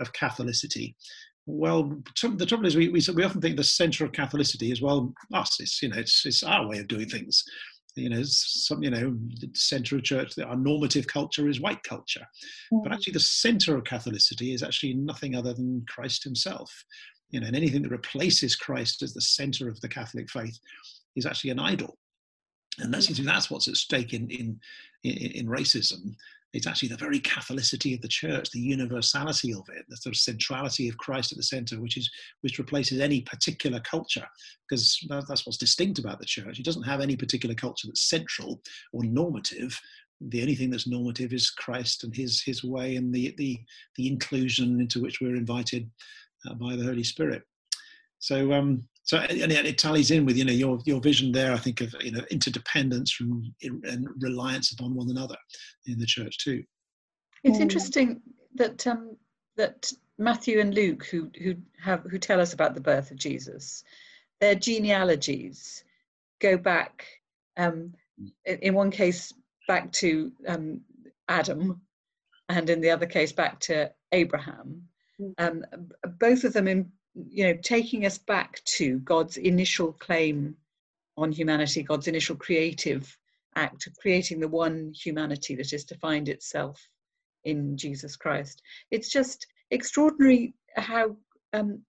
of 0.00 0.12
Catholicity, 0.12 0.94
well, 1.46 1.84
the 2.22 2.46
trouble 2.46 2.66
is, 2.66 2.76
we, 2.76 2.88
we, 2.88 3.02
we 3.14 3.24
often 3.24 3.40
think 3.40 3.56
the 3.56 3.64
centre 3.64 4.04
of 4.04 4.12
Catholicity 4.12 4.70
is 4.70 4.80
well 4.80 5.12
us. 5.34 5.58
It's 5.60 5.82
you 5.82 5.88
know, 5.88 5.98
it's 5.98 6.24
it's 6.24 6.42
our 6.42 6.66
way 6.68 6.78
of 6.78 6.88
doing 6.88 7.08
things. 7.08 7.42
You 7.96 8.08
know, 8.08 8.22
some 8.22 8.82
you 8.82 8.90
know, 8.90 9.16
the 9.40 9.50
centre 9.54 9.96
of 9.96 10.04
church. 10.04 10.38
Our 10.38 10.56
normative 10.56 11.06
culture 11.06 11.48
is 11.48 11.60
white 11.60 11.82
culture, 11.82 12.26
mm. 12.72 12.82
but 12.82 12.92
actually, 12.92 13.14
the 13.14 13.20
centre 13.20 13.76
of 13.76 13.84
Catholicity 13.84 14.54
is 14.54 14.62
actually 14.62 14.94
nothing 14.94 15.34
other 15.34 15.52
than 15.52 15.84
Christ 15.88 16.22
Himself. 16.22 16.70
You 17.30 17.40
know, 17.40 17.48
and 17.48 17.56
anything 17.56 17.82
that 17.82 17.90
replaces 17.90 18.54
Christ 18.54 19.02
as 19.02 19.12
the 19.12 19.20
centre 19.20 19.68
of 19.68 19.80
the 19.80 19.88
Catholic 19.88 20.30
faith 20.30 20.58
is 21.16 21.26
actually 21.26 21.50
an 21.50 21.58
idol, 21.58 21.98
and 22.78 22.94
that 22.94 23.02
seems 23.02 23.18
to 23.18 23.24
that's 23.24 23.50
what's 23.50 23.68
at 23.68 23.76
stake 23.76 24.14
in 24.14 24.30
in 24.30 24.60
in, 25.02 25.32
in 25.32 25.46
racism 25.46 26.14
it's 26.52 26.66
actually 26.66 26.88
the 26.88 26.96
very 26.96 27.18
Catholicity 27.20 27.94
of 27.94 28.02
the 28.02 28.08
church, 28.08 28.50
the 28.50 28.60
universality 28.60 29.54
of 29.54 29.66
it, 29.74 29.84
the 29.88 29.96
sort 29.96 30.14
of 30.14 30.20
centrality 30.20 30.88
of 30.88 30.98
Christ 30.98 31.32
at 31.32 31.38
the 31.38 31.44
center, 31.44 31.80
which 31.80 31.96
is 31.96 32.10
which 32.42 32.58
replaces 32.58 33.00
any 33.00 33.22
particular 33.22 33.80
culture, 33.80 34.26
because 34.68 34.98
that's 35.10 35.46
what's 35.46 35.56
distinct 35.56 35.98
about 35.98 36.18
the 36.18 36.26
church. 36.26 36.58
It 36.58 36.64
doesn't 36.64 36.82
have 36.82 37.00
any 37.00 37.16
particular 37.16 37.54
culture 37.54 37.88
that's 37.88 38.08
central 38.08 38.60
or 38.92 39.02
normative. 39.04 39.78
The 40.20 40.42
only 40.42 40.54
thing 40.54 40.70
that's 40.70 40.86
normative 40.86 41.32
is 41.32 41.50
Christ 41.50 42.04
and 42.04 42.14
His 42.14 42.42
His 42.42 42.62
way 42.62 42.96
and 42.96 43.14
the 43.14 43.34
the 43.38 43.58
the 43.96 44.08
inclusion 44.08 44.80
into 44.80 45.00
which 45.00 45.20
we're 45.20 45.36
invited 45.36 45.90
uh, 46.48 46.54
by 46.54 46.76
the 46.76 46.84
Holy 46.84 47.04
Spirit. 47.04 47.42
So 48.18 48.52
um, 48.52 48.84
so 49.04 49.18
and 49.18 49.52
it 49.52 49.78
tallies 49.78 50.10
in 50.10 50.24
with 50.24 50.36
you 50.36 50.44
know 50.44 50.52
your 50.52 50.78
your 50.84 51.00
vision 51.00 51.32
there 51.32 51.52
i 51.52 51.56
think 51.56 51.80
of 51.80 51.94
you 52.00 52.12
know 52.12 52.22
interdependence 52.30 53.12
from 53.12 53.52
and 53.62 54.08
reliance 54.20 54.72
upon 54.72 54.94
one 54.94 55.10
another 55.10 55.36
in 55.86 55.98
the 55.98 56.06
church 56.06 56.38
too 56.38 56.62
it's 57.44 57.58
mm. 57.58 57.62
interesting 57.62 58.20
that 58.54 58.86
um 58.86 59.16
that 59.56 59.92
matthew 60.18 60.60
and 60.60 60.74
luke 60.74 61.04
who 61.06 61.30
who 61.42 61.54
have 61.80 62.02
who 62.10 62.18
tell 62.18 62.40
us 62.40 62.52
about 62.52 62.74
the 62.74 62.80
birth 62.80 63.10
of 63.10 63.16
jesus 63.16 63.82
their 64.40 64.54
genealogies 64.54 65.84
go 66.40 66.56
back 66.56 67.06
um 67.56 67.92
in 68.44 68.74
one 68.74 68.90
case 68.90 69.32
back 69.66 69.90
to 69.92 70.32
um 70.46 70.80
adam 71.28 71.80
and 72.48 72.70
in 72.70 72.80
the 72.80 72.90
other 72.90 73.06
case 73.06 73.32
back 73.32 73.58
to 73.58 73.90
abraham 74.12 74.82
mm. 75.20 75.32
um 75.38 75.64
both 76.18 76.44
of 76.44 76.52
them 76.52 76.68
in 76.68 76.90
you 77.14 77.44
know, 77.44 77.58
taking 77.62 78.06
us 78.06 78.18
back 78.18 78.62
to 78.64 78.98
God's 79.00 79.36
initial 79.36 79.92
claim 79.92 80.56
on 81.16 81.32
humanity, 81.32 81.82
God's 81.82 82.08
initial 82.08 82.36
creative 82.36 83.16
act 83.54 83.86
of 83.86 83.96
creating 83.98 84.40
the 84.40 84.48
one 84.48 84.92
humanity 84.94 85.54
that 85.56 85.72
is 85.72 85.84
to 85.84 85.98
find 85.98 86.28
itself 86.28 86.88
in 87.44 87.76
Jesus 87.76 88.16
Christ. 88.16 88.62
It's 88.90 89.10
just 89.10 89.46
extraordinary 89.70 90.54
how, 90.76 91.16
um, 91.52 91.82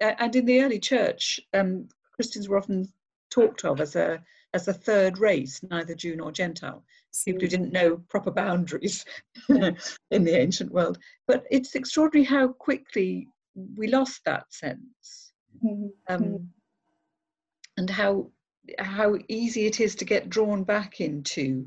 and 0.00 0.36
in 0.36 0.46
the 0.46 0.62
early 0.62 0.78
church, 0.80 1.38
um, 1.52 1.88
Christians 2.12 2.48
were 2.48 2.58
often 2.58 2.90
talked 3.30 3.64
of 3.64 3.80
as 3.80 3.96
a 3.96 4.22
as 4.52 4.66
a 4.66 4.72
third 4.72 5.18
race, 5.18 5.60
neither 5.70 5.94
Jew 5.94 6.16
nor 6.16 6.32
Gentile, 6.32 6.84
people 7.24 7.40
who 7.40 7.46
didn't 7.46 7.72
know 7.72 7.98
proper 8.08 8.32
boundaries 8.32 9.04
in 9.48 10.24
the 10.24 10.36
ancient 10.36 10.72
world. 10.72 10.98
But 11.28 11.44
it's 11.52 11.76
extraordinary 11.76 12.24
how 12.24 12.48
quickly 12.48 13.28
we 13.54 13.88
lost 13.88 14.20
that 14.24 14.52
sense. 14.52 15.32
Mm-hmm. 15.64 15.88
um, 16.08 16.48
and 17.76 17.90
how 17.90 18.30
how 18.78 19.16
easy 19.28 19.66
it 19.66 19.80
is 19.80 19.94
to 19.96 20.04
get 20.04 20.30
drawn 20.30 20.62
back 20.62 21.00
into 21.00 21.66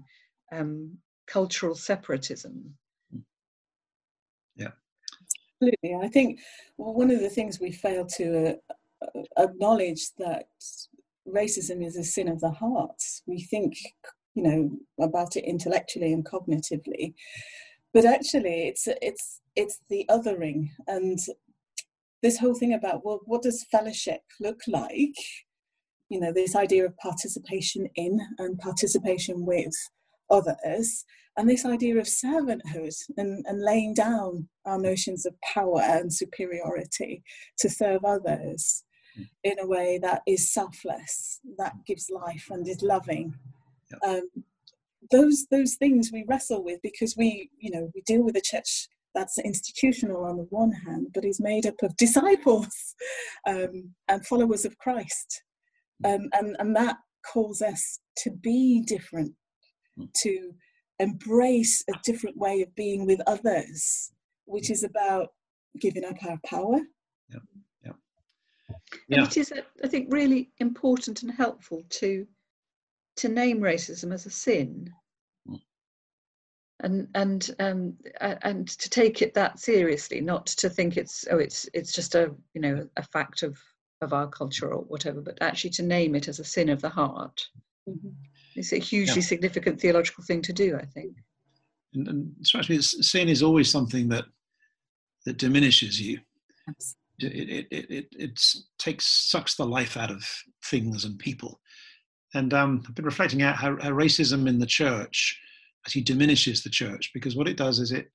um, 0.52 0.98
cultural 1.28 1.76
separatism. 1.76 2.76
Yeah. 4.56 4.72
Absolutely. 5.62 5.96
I 6.02 6.08
think 6.08 6.40
well, 6.78 6.94
one 6.94 7.12
of 7.12 7.20
the 7.20 7.30
things 7.30 7.60
we 7.60 7.72
fail 7.72 8.06
to 8.18 8.58
uh, 9.02 9.22
acknowledge 9.38 10.14
that 10.18 10.46
racism 11.28 11.86
is 11.86 11.98
a 11.98 12.04
sin 12.04 12.28
of 12.28 12.40
the 12.40 12.52
heart. 12.52 13.02
We 13.26 13.42
think 13.44 13.76
you 14.36 14.44
know 14.44 14.72
about 15.00 15.36
it 15.36 15.46
intellectually 15.46 16.14
and 16.14 16.26
cognitively. 16.26 17.16
But 17.94 18.06
actually 18.06 18.68
it's 18.68 18.88
it's 19.02 19.42
it's 19.56 19.80
the 19.90 20.06
othering. 20.10 20.70
And 20.88 21.20
this 22.24 22.40
whole 22.40 22.56
thing 22.56 22.74
about 22.74 23.06
well 23.06 23.20
what 23.26 23.44
does 23.44 23.66
fellowship 23.70 24.22
look 24.40 24.62
like 24.68 25.14
you 26.10 26.20
know 26.20 26.32
this 26.34 26.56
idea 26.56 26.86
of 26.86 26.98
participation 26.98 27.88
in 27.96 28.20
and 28.40 28.58
participation 28.58 29.46
with 29.46 29.74
others 30.32 31.06
and 31.38 31.50
this 31.50 31.66
idea 31.66 31.98
of 31.98 32.06
servanthood 32.06 32.94
and, 33.18 33.44
and 33.48 33.62
laying 33.62 33.94
down 33.94 34.48
our 34.66 34.80
notions 34.80 35.26
of 35.26 35.34
power 35.42 35.82
and 35.82 36.14
superiority 36.14 37.24
to 37.58 37.70
serve 37.70 38.06
others 38.06 38.84
mm. 39.20 39.28
in 39.44 39.60
a 39.60 39.68
way 39.68 40.00
that 40.02 40.22
is 40.28 40.52
selfless 40.52 41.40
that 41.58 41.74
gives 41.86 42.10
life 42.10 42.48
and 42.50 42.68
is 42.68 42.82
loving 42.82 43.34
yep. 43.92 44.00
um, 44.08 44.44
those 45.12 45.46
those 45.52 45.76
things 45.76 46.12
we 46.14 46.24
wrestle 46.28 46.64
with 46.64 46.80
because 46.82 47.16
we 47.18 47.50
you 47.60 47.70
know 47.70 47.90
we 47.94 48.02
deal 48.02 48.24
with 48.24 48.36
the 48.36 48.42
church 48.42 48.88
that's 49.14 49.38
institutional 49.40 50.26
on 50.26 50.38
the 50.38 50.48
one 50.50 50.72
hand, 50.72 51.08
but 51.14 51.26
is 51.26 51.40
made 51.40 51.66
up 51.66 51.76
of 51.84 51.96
disciples 51.98 52.96
um, 53.48 53.94
and 54.08 54.26
followers 54.26 54.66
of 54.66 54.78
Christ. 54.78 55.44
Um, 56.06 56.30
and, 56.34 56.56
and 56.60 56.76
that 56.76 56.98
calls 57.26 57.62
us 57.62 58.00
to 58.18 58.32
be 58.32 58.84
different, 58.86 59.34
hmm. 59.98 60.06
to 60.24 60.54
embrace 61.00 61.84
a 61.90 61.94
different 62.04 62.38
way 62.38 62.62
of 62.62 62.76
being 62.76 63.06
with 63.06 63.22
others, 63.28 64.12
which 64.46 64.70
is 64.70 64.84
about 64.84 65.30
giving 65.80 66.06
up 66.06 66.18
our 66.28 66.40
power. 66.46 66.80
Yeah. 67.30 67.40
Yeah. 67.84 67.92
yeah. 69.08 69.24
it 69.24 69.38
is, 69.38 69.54
I 69.84 69.88
think, 69.88 70.12
really 70.12 70.52
important 70.60 71.24
and 71.24 71.32
helpful 71.32 71.84
to 71.90 72.28
to 73.16 73.30
name 73.30 73.60
racism 73.60 74.12
as 74.12 74.26
a 74.26 74.30
sin 74.32 74.92
and 76.84 77.08
and 77.16 77.56
um, 77.60 77.96
and 78.20 78.68
to 78.68 78.90
take 78.90 79.22
it 79.22 79.34
that 79.34 79.58
seriously, 79.58 80.22
not 80.22 80.46
to 80.46 80.70
think 80.70 80.98
it's 80.98 81.26
oh 81.32 81.40
it's 81.40 81.68
it's 81.74 81.94
just 81.94 82.14
a 82.14 82.32
you 82.54 82.62
know 82.62 82.88
a 82.98 83.04
fact 83.04 83.42
of 83.42 83.58
of 84.02 84.14
our 84.14 84.28
culture 84.28 84.74
or 84.74 84.84
whatever, 84.84 85.22
but 85.22 85.38
actually 85.42 85.70
to 85.72 85.82
name 85.84 86.14
it 86.14 86.28
as 86.28 86.40
a 86.40 86.44
sin 86.44 86.70
of 86.70 86.82
the 86.82 86.90
heart. 86.90 87.42
Mm-hmm. 87.90 88.10
It's 88.56 88.74
a 88.74 88.78
hugely 88.78 89.22
yeah. 89.22 89.28
significant 89.28 89.80
theological 89.80 90.24
thing 90.26 90.42
to 90.44 90.54
do, 90.54 90.76
I 90.76 90.86
think. 90.86 91.16
And, 91.94 92.08
and 92.08 92.32
especially 92.42 92.82
sin 92.82 93.30
is 93.30 93.42
always 93.42 93.72
something 93.72 94.10
that 94.10 94.26
that 95.26 95.38
diminishes 95.38 96.00
you. 96.02 96.20
It, 97.20 97.50
it, 97.50 97.68
it, 97.72 97.92
it, 97.92 98.08
it 98.12 98.42
takes 98.78 99.06
sucks 99.06 99.56
the 99.56 99.66
life 99.66 99.96
out 99.96 100.12
of 100.12 100.26
things 100.66 101.06
and 101.06 101.18
people. 101.18 101.62
And 102.34 102.54
um, 102.54 102.84
I've 102.88 102.96
been 102.96 103.06
reflecting 103.06 103.42
out 103.42 103.56
how, 103.56 103.78
how 103.80 103.92
racism 103.92 104.50
in 104.50 104.60
the 104.60 104.66
church 104.66 105.40
actually 105.86 106.04
diminishes 106.04 106.64
the 106.64 106.70
church 106.70 107.12
because 107.14 107.36
what 107.36 107.48
it 107.48 107.58
does 107.58 107.80
is 107.80 107.92
it 107.92 108.10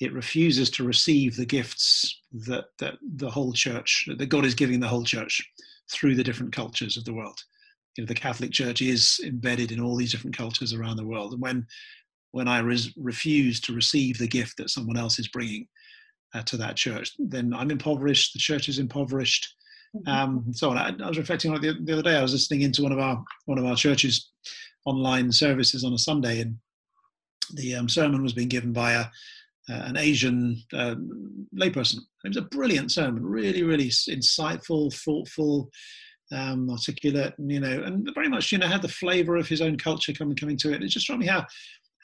it 0.00 0.12
refuses 0.12 0.70
to 0.70 0.84
receive 0.84 1.36
the 1.36 1.46
gifts 1.46 2.22
that 2.32 2.64
that 2.78 2.94
the 3.16 3.30
whole 3.30 3.52
church 3.52 4.08
that 4.18 4.26
God 4.26 4.44
is 4.44 4.54
giving 4.54 4.80
the 4.80 4.88
whole 4.88 5.04
church 5.04 5.42
through 5.90 6.14
the 6.14 6.24
different 6.24 6.52
cultures 6.52 6.96
of 6.96 7.04
the 7.04 7.12
world. 7.12 7.38
You 7.96 8.02
know, 8.02 8.08
the 8.08 8.14
Catholic 8.14 8.50
Church 8.50 8.82
is 8.82 9.20
embedded 9.24 9.70
in 9.70 9.80
all 9.80 9.96
these 9.96 10.10
different 10.10 10.36
cultures 10.36 10.72
around 10.72 10.96
the 10.96 11.06
world, 11.06 11.32
and 11.32 11.42
when 11.42 11.66
when 12.32 12.48
I 12.48 12.58
res- 12.58 12.92
refuse 12.96 13.60
to 13.60 13.72
receive 13.72 14.18
the 14.18 14.26
gift 14.26 14.56
that 14.56 14.70
someone 14.70 14.96
else 14.96 15.20
is 15.20 15.28
bringing 15.28 15.68
uh, 16.34 16.42
to 16.42 16.56
that 16.56 16.74
church, 16.74 17.12
then 17.18 17.54
I'm 17.54 17.70
impoverished. 17.70 18.32
The 18.32 18.40
church 18.40 18.68
is 18.68 18.80
impoverished. 18.80 19.54
Mm-hmm. 19.94 20.08
Um, 20.10 20.44
so 20.52 20.70
on. 20.70 20.78
I, 20.78 20.92
I 21.04 21.08
was 21.08 21.18
reflecting 21.18 21.52
on 21.52 21.58
it 21.58 21.60
the, 21.62 21.84
the 21.84 21.92
other 21.92 22.02
day. 22.02 22.16
I 22.16 22.22
was 22.22 22.32
listening 22.32 22.62
into 22.62 22.82
one 22.82 22.90
of 22.90 22.98
our 22.98 23.22
one 23.44 23.58
of 23.58 23.64
our 23.64 23.76
churches 23.76 24.32
online 24.84 25.30
services 25.30 25.84
on 25.84 25.92
a 25.92 25.98
Sunday, 25.98 26.40
and 26.40 26.56
the 27.54 27.74
um, 27.74 27.88
sermon 27.88 28.22
was 28.22 28.32
being 28.32 28.48
given 28.48 28.72
by 28.72 28.92
a, 28.92 29.04
uh, 29.70 29.82
an 29.84 29.96
Asian 29.96 30.62
uh, 30.72 30.94
layperson. 31.56 31.98
It 32.24 32.28
was 32.28 32.36
a 32.36 32.42
brilliant 32.42 32.92
sermon, 32.92 33.24
really, 33.24 33.62
really 33.62 33.88
insightful, 33.88 34.92
thoughtful, 34.94 35.70
um, 36.32 36.70
articulate, 36.70 37.34
you 37.38 37.60
know, 37.60 37.82
and 37.82 38.08
very 38.14 38.28
much, 38.28 38.50
you 38.52 38.58
know, 38.58 38.66
had 38.66 38.82
the 38.82 38.88
flavour 38.88 39.36
of 39.36 39.48
his 39.48 39.60
own 39.60 39.78
culture 39.78 40.12
coming 40.12 40.36
coming 40.36 40.56
to 40.58 40.72
it. 40.72 40.82
It 40.82 40.88
just 40.88 41.04
struck 41.04 41.18
me 41.18 41.26
how 41.26 41.46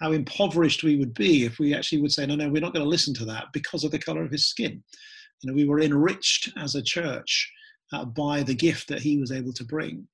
how 0.00 0.12
impoverished 0.12 0.82
we 0.82 0.96
would 0.96 1.12
be 1.14 1.44
if 1.44 1.58
we 1.58 1.74
actually 1.74 2.00
would 2.00 2.12
say, 2.12 2.24
no, 2.24 2.34
no, 2.34 2.48
we're 2.48 2.62
not 2.62 2.72
going 2.72 2.84
to 2.84 2.88
listen 2.88 3.12
to 3.14 3.24
that 3.26 3.46
because 3.52 3.84
of 3.84 3.90
the 3.90 3.98
colour 3.98 4.22
of 4.22 4.30
his 4.30 4.46
skin. 4.46 4.82
You 5.42 5.50
know, 5.50 5.54
we 5.54 5.66
were 5.66 5.80
enriched 5.80 6.50
as 6.56 6.74
a 6.74 6.82
church 6.82 7.50
uh, 7.92 8.06
by 8.06 8.42
the 8.42 8.54
gift 8.54 8.88
that 8.88 9.02
he 9.02 9.18
was 9.18 9.30
able 9.30 9.52
to 9.52 9.64
bring. 9.64 10.06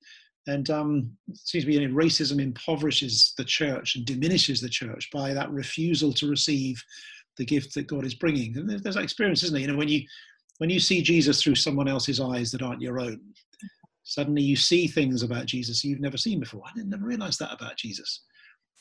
And 0.47 0.71
um, 0.71 1.11
it 1.29 1.39
seems 1.39 1.65
to 1.65 1.69
me 1.69 1.79
you 1.79 1.89
know, 1.89 1.95
racism 1.95 2.41
impoverishes 2.41 3.35
the 3.37 3.45
church 3.45 3.97
and 3.97 4.05
diminishes 4.05 4.61
the 4.61 4.69
church 4.69 5.09
by 5.13 5.35
that 5.35 5.51
refusal 5.51 6.13
to 6.15 6.31
receive 6.31 6.83
the 7.37 7.45
gift 7.45 7.75
that 7.75 7.89
God 7.89 8.05
is 8.07 8.15
bringing. 8.15 8.57
And 8.57 8.69
there's 8.69 8.95
that 8.95 9.03
experience, 9.03 9.43
isn't 9.43 9.57
it? 9.57 9.61
You 9.63 9.69
know, 9.69 9.77
when 9.77 9.89
you 9.89 10.03
when 10.59 10.71
you 10.71 10.81
see 10.81 11.03
Jesus 11.03 11.43
through 11.43 11.57
someone 11.57 11.89
else's 11.89 12.21
eyes 12.21 12.51
that 12.53 12.63
aren't 12.63 12.81
your 12.81 12.99
own, 12.99 13.21
suddenly 14.05 14.41
you 14.41 14.57
see 14.57 14.87
things 14.87 15.23
about 15.23 15.47
Jesus 15.47 15.85
you've 15.85 16.01
never 16.01 16.17
seen 16.17 16.41
before. 16.41 16.63
I 16.65 16.73
didn't 16.75 16.91
never 16.91 17.05
realize 17.05 17.37
that 17.39 17.53
about 17.53 17.77
Jesus. 17.77 18.23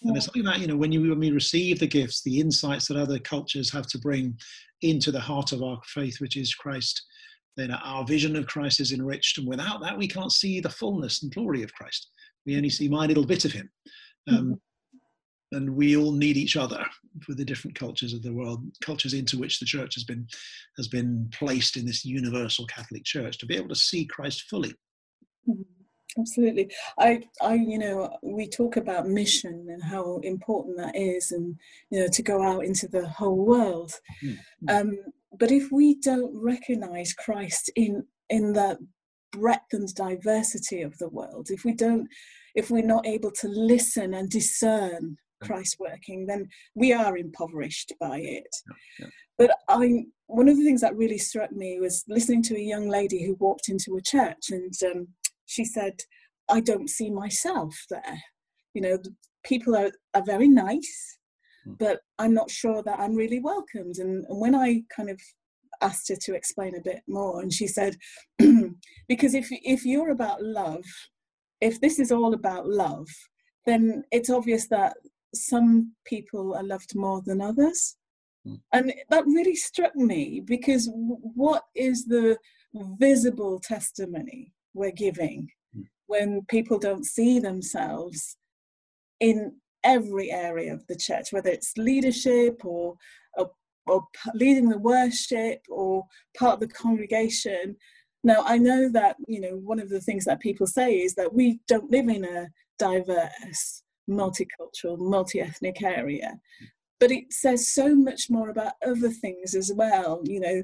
And 0.04 0.14
there's 0.14 0.26
something 0.26 0.44
that, 0.44 0.60
you 0.60 0.68
know, 0.68 0.78
when 0.78 0.92
you 0.92 1.10
when 1.10 1.20
we 1.20 1.32
receive 1.32 1.80
the 1.80 1.88
gifts, 1.88 2.22
the 2.22 2.40
insights 2.40 2.88
that 2.88 2.98
other 2.98 3.18
cultures 3.18 3.72
have 3.72 3.88
to 3.88 3.98
bring 3.98 4.38
into 4.82 5.12
the 5.12 5.20
heart 5.20 5.52
of 5.52 5.64
our 5.64 5.80
faith, 5.86 6.22
which 6.22 6.38
is 6.38 6.54
Christ, 6.54 7.02
then 7.58 7.72
our 7.72 8.06
vision 8.06 8.36
of 8.36 8.48
Christ 8.48 8.80
is 8.80 8.92
enriched. 8.92 9.38
And 9.38 9.48
without 9.48 9.82
that, 9.82 9.98
we 9.98 10.08
can't 10.08 10.32
see 10.32 10.60
the 10.60 10.70
fullness 10.70 11.24
and 11.24 11.34
glory 11.34 11.64
of 11.64 11.74
Christ. 11.74 12.10
We 12.46 12.58
only 12.58 12.70
see 12.70 12.88
my 12.88 13.06
little 13.06 13.26
bit 13.26 13.46
of 13.46 13.52
him. 13.52 13.70
Um, 14.28 14.36
mm-hmm. 14.36 14.54
And 15.52 15.76
we 15.76 15.96
all 15.96 16.12
need 16.12 16.38
each 16.38 16.58
other 16.58 16.84
for 17.22 17.34
the 17.34 17.46
different 17.46 17.78
cultures 17.78 18.14
of 18.14 18.24
the 18.24 18.34
world, 18.34 18.66
cultures 18.82 19.14
into 19.14 19.38
which 19.38 19.60
the 19.60 19.66
church 19.66 19.96
has 19.96 20.04
been 20.04 20.28
has 20.76 20.88
been 20.88 21.30
placed 21.32 21.78
in 21.78 21.86
this 21.86 22.04
universal 22.04 22.66
Catholic 22.66 23.06
Church, 23.06 23.38
to 23.38 23.46
be 23.46 23.56
able 23.56 23.70
to 23.70 23.76
see 23.76 24.06
Christ 24.06 24.44
fully. 24.50 24.74
Mm-hmm. 25.48 25.62
Absolutely. 26.18 26.72
I, 26.98 27.22
I, 27.42 27.56
you 27.56 27.78
know, 27.78 28.18
we 28.24 28.48
talk 28.48 28.78
about 28.78 29.08
mission 29.08 29.68
and 29.70 29.84
how 29.84 30.20
important 30.24 30.78
that 30.78 30.96
is, 30.96 31.32
and 31.32 31.56
you 31.90 32.00
know, 32.00 32.08
to 32.08 32.24
go 32.24 32.42
out 32.42 32.64
into 32.64 32.88
the 32.88 33.08
whole 33.08 33.46
world. 33.46 33.94
Mm-hmm. 34.24 34.70
Um, 34.70 34.98
but 35.40 35.52
if 35.52 35.72
we 35.72 35.96
don't 35.96 36.32
recognize 36.34 37.14
Christ 37.14 37.72
in 37.76 38.04
in 38.30 38.54
the 38.54 38.78
breadth 39.32 39.74
and 39.74 39.94
diversity 39.94 40.82
of 40.82 40.98
the 40.98 41.10
world, 41.10 41.48
if 41.50 41.64
we 41.64 41.74
don't, 41.74 42.08
if 42.56 42.72
we're 42.72 42.84
not 42.84 43.06
able 43.06 43.32
to 43.32 43.48
listen 43.48 44.14
and 44.14 44.30
discern 44.30 45.18
Christ 45.44 45.78
working, 45.80 46.26
then 46.26 46.48
we 46.74 46.94
are 46.94 47.18
impoverished 47.18 47.94
by 48.00 48.20
it. 48.20 48.48
Yeah, 48.68 49.06
yeah. 49.06 49.08
But 49.38 49.52
I, 49.68 50.06
one 50.28 50.48
of 50.48 50.58
the 50.58 50.64
things 50.64 50.82
that 50.82 50.96
really 50.96 51.18
struck 51.18 51.52
me 51.52 51.80
was 51.80 52.04
listening 52.08 52.42
to 52.44 52.56
a 52.56 52.60
young 52.60 52.88
lady 52.88 53.26
who 53.26 53.36
walked 53.36 53.70
into 53.70 53.98
a 53.98 54.02
church, 54.02 54.50
and 54.50 54.74
um, 54.86 55.08
she 55.46 55.66
said, 55.66 55.94
"I 56.50 56.62
don't 56.62 56.90
see 56.90 57.12
myself 57.12 57.76
there. 57.90 58.22
You 58.74 58.82
know, 58.82 58.98
people 59.44 59.76
are 59.76 59.92
are 60.14 60.24
very 60.24 60.48
nice, 60.48 61.18
but 61.66 62.02
I'm 62.20 62.34
not 62.34 62.50
sure 62.50 62.84
that 62.84 63.00
I'm 63.00 63.16
really 63.16 63.40
welcomed. 63.40 63.98
And, 63.98 64.26
and 64.26 64.40
when 64.40 64.56
I 64.56 64.84
kind 64.96 65.10
of 65.10 65.20
asked 65.82 66.10
her 66.10 66.16
to 66.16 66.36
explain 66.36 66.76
a 66.76 66.82
bit 66.82 67.02
more, 67.08 67.42
and 67.42 67.52
she 67.52 67.68
said, 67.68 67.98
because 69.08 69.34
if 69.34 69.48
if 69.52 69.86
you're 69.86 70.12
about 70.12 70.44
love, 70.44 70.86
if 71.62 71.82
this 71.82 72.00
is 72.00 72.12
all 72.12 72.34
about 72.34 72.68
love, 72.68 73.08
then 73.66 74.04
it's 74.12 74.30
obvious 74.30 74.68
that 74.70 74.96
some 75.34 75.94
people 76.06 76.56
are 76.56 76.64
loved 76.64 76.96
more 76.96 77.22
than 77.26 77.42
others. 77.42 77.98
Mm. 78.48 78.60
And 78.74 78.94
that 79.10 79.26
really 79.26 79.56
struck 79.56 79.96
me 79.96 80.42
because 80.44 80.90
what 80.94 81.64
is 81.76 82.06
the 82.06 82.38
visible 83.00 83.60
testimony 83.60 84.54
we're 84.74 84.92
giving 84.92 85.50
mm. 85.76 85.84
when 86.08 86.46
people 86.50 86.78
don't 86.78 87.06
see 87.06 87.40
themselves 87.40 88.38
in 89.20 89.56
every 89.86 90.32
area 90.32 90.74
of 90.74 90.86
the 90.88 90.96
church, 90.96 91.32
whether 91.32 91.50
it's 91.50 91.78
leadership 91.78 92.66
or, 92.66 92.96
or, 93.38 93.52
or 93.86 94.04
leading 94.34 94.68
the 94.68 94.80
worship 94.80 95.62
or 95.70 96.06
part 96.38 96.56
of 96.56 96.60
the 96.60 96.68
congregation. 96.68 97.76
Now, 98.24 98.44
I 98.46 98.58
know 98.58 98.90
that, 98.90 99.16
you 99.28 99.40
know, 99.40 99.56
one 99.58 99.80
of 99.80 99.90
the 99.90 100.02
things 100.02 100.26
that 100.26 100.40
people 100.40 100.68
say 100.68 100.96
is 100.96 101.16
that 101.16 101.34
we 101.34 101.60
don't 101.68 101.92
live 101.92 102.10
in 102.10 102.26
a 102.26 102.48
diverse, 102.80 103.84
multicultural, 104.10 104.98
multi 104.98 105.40
ethnic 105.40 105.84
area. 105.84 106.40
But 107.00 107.12
it 107.12 107.32
says 107.32 107.74
so 107.74 107.94
much 107.94 108.30
more 108.30 108.50
about 108.50 108.74
other 108.86 109.10
things 109.10 109.54
as 109.54 109.72
well, 109.74 110.22
you 110.24 110.40
know, 110.40 110.64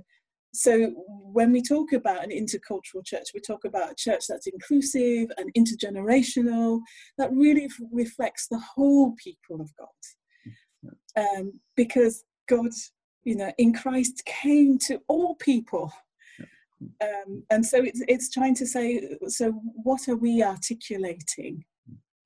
so 0.53 0.87
when 1.07 1.51
we 1.51 1.61
talk 1.61 1.93
about 1.93 2.23
an 2.23 2.29
intercultural 2.29 3.05
church 3.05 3.29
we 3.33 3.39
talk 3.39 3.65
about 3.65 3.91
a 3.91 3.95
church 3.95 4.25
that's 4.27 4.47
inclusive 4.47 5.29
and 5.37 5.53
intergenerational 5.57 6.79
that 7.17 7.31
really 7.31 7.69
reflects 7.91 8.47
the 8.47 8.59
whole 8.59 9.15
people 9.23 9.61
of 9.61 9.71
god. 9.77 10.95
Um, 11.15 11.59
because 11.75 12.23
god 12.49 12.71
you 13.23 13.35
know 13.35 13.51
in 13.57 13.73
christ 13.73 14.23
came 14.25 14.77
to 14.87 14.99
all 15.07 15.35
people. 15.35 15.91
Um, 16.99 17.43
and 17.51 17.63
so 17.63 17.77
it's, 17.77 18.01
it's 18.07 18.31
trying 18.31 18.55
to 18.55 18.65
say 18.65 19.17
so 19.27 19.51
what 19.51 20.07
are 20.07 20.15
we 20.15 20.43
articulating 20.43 21.63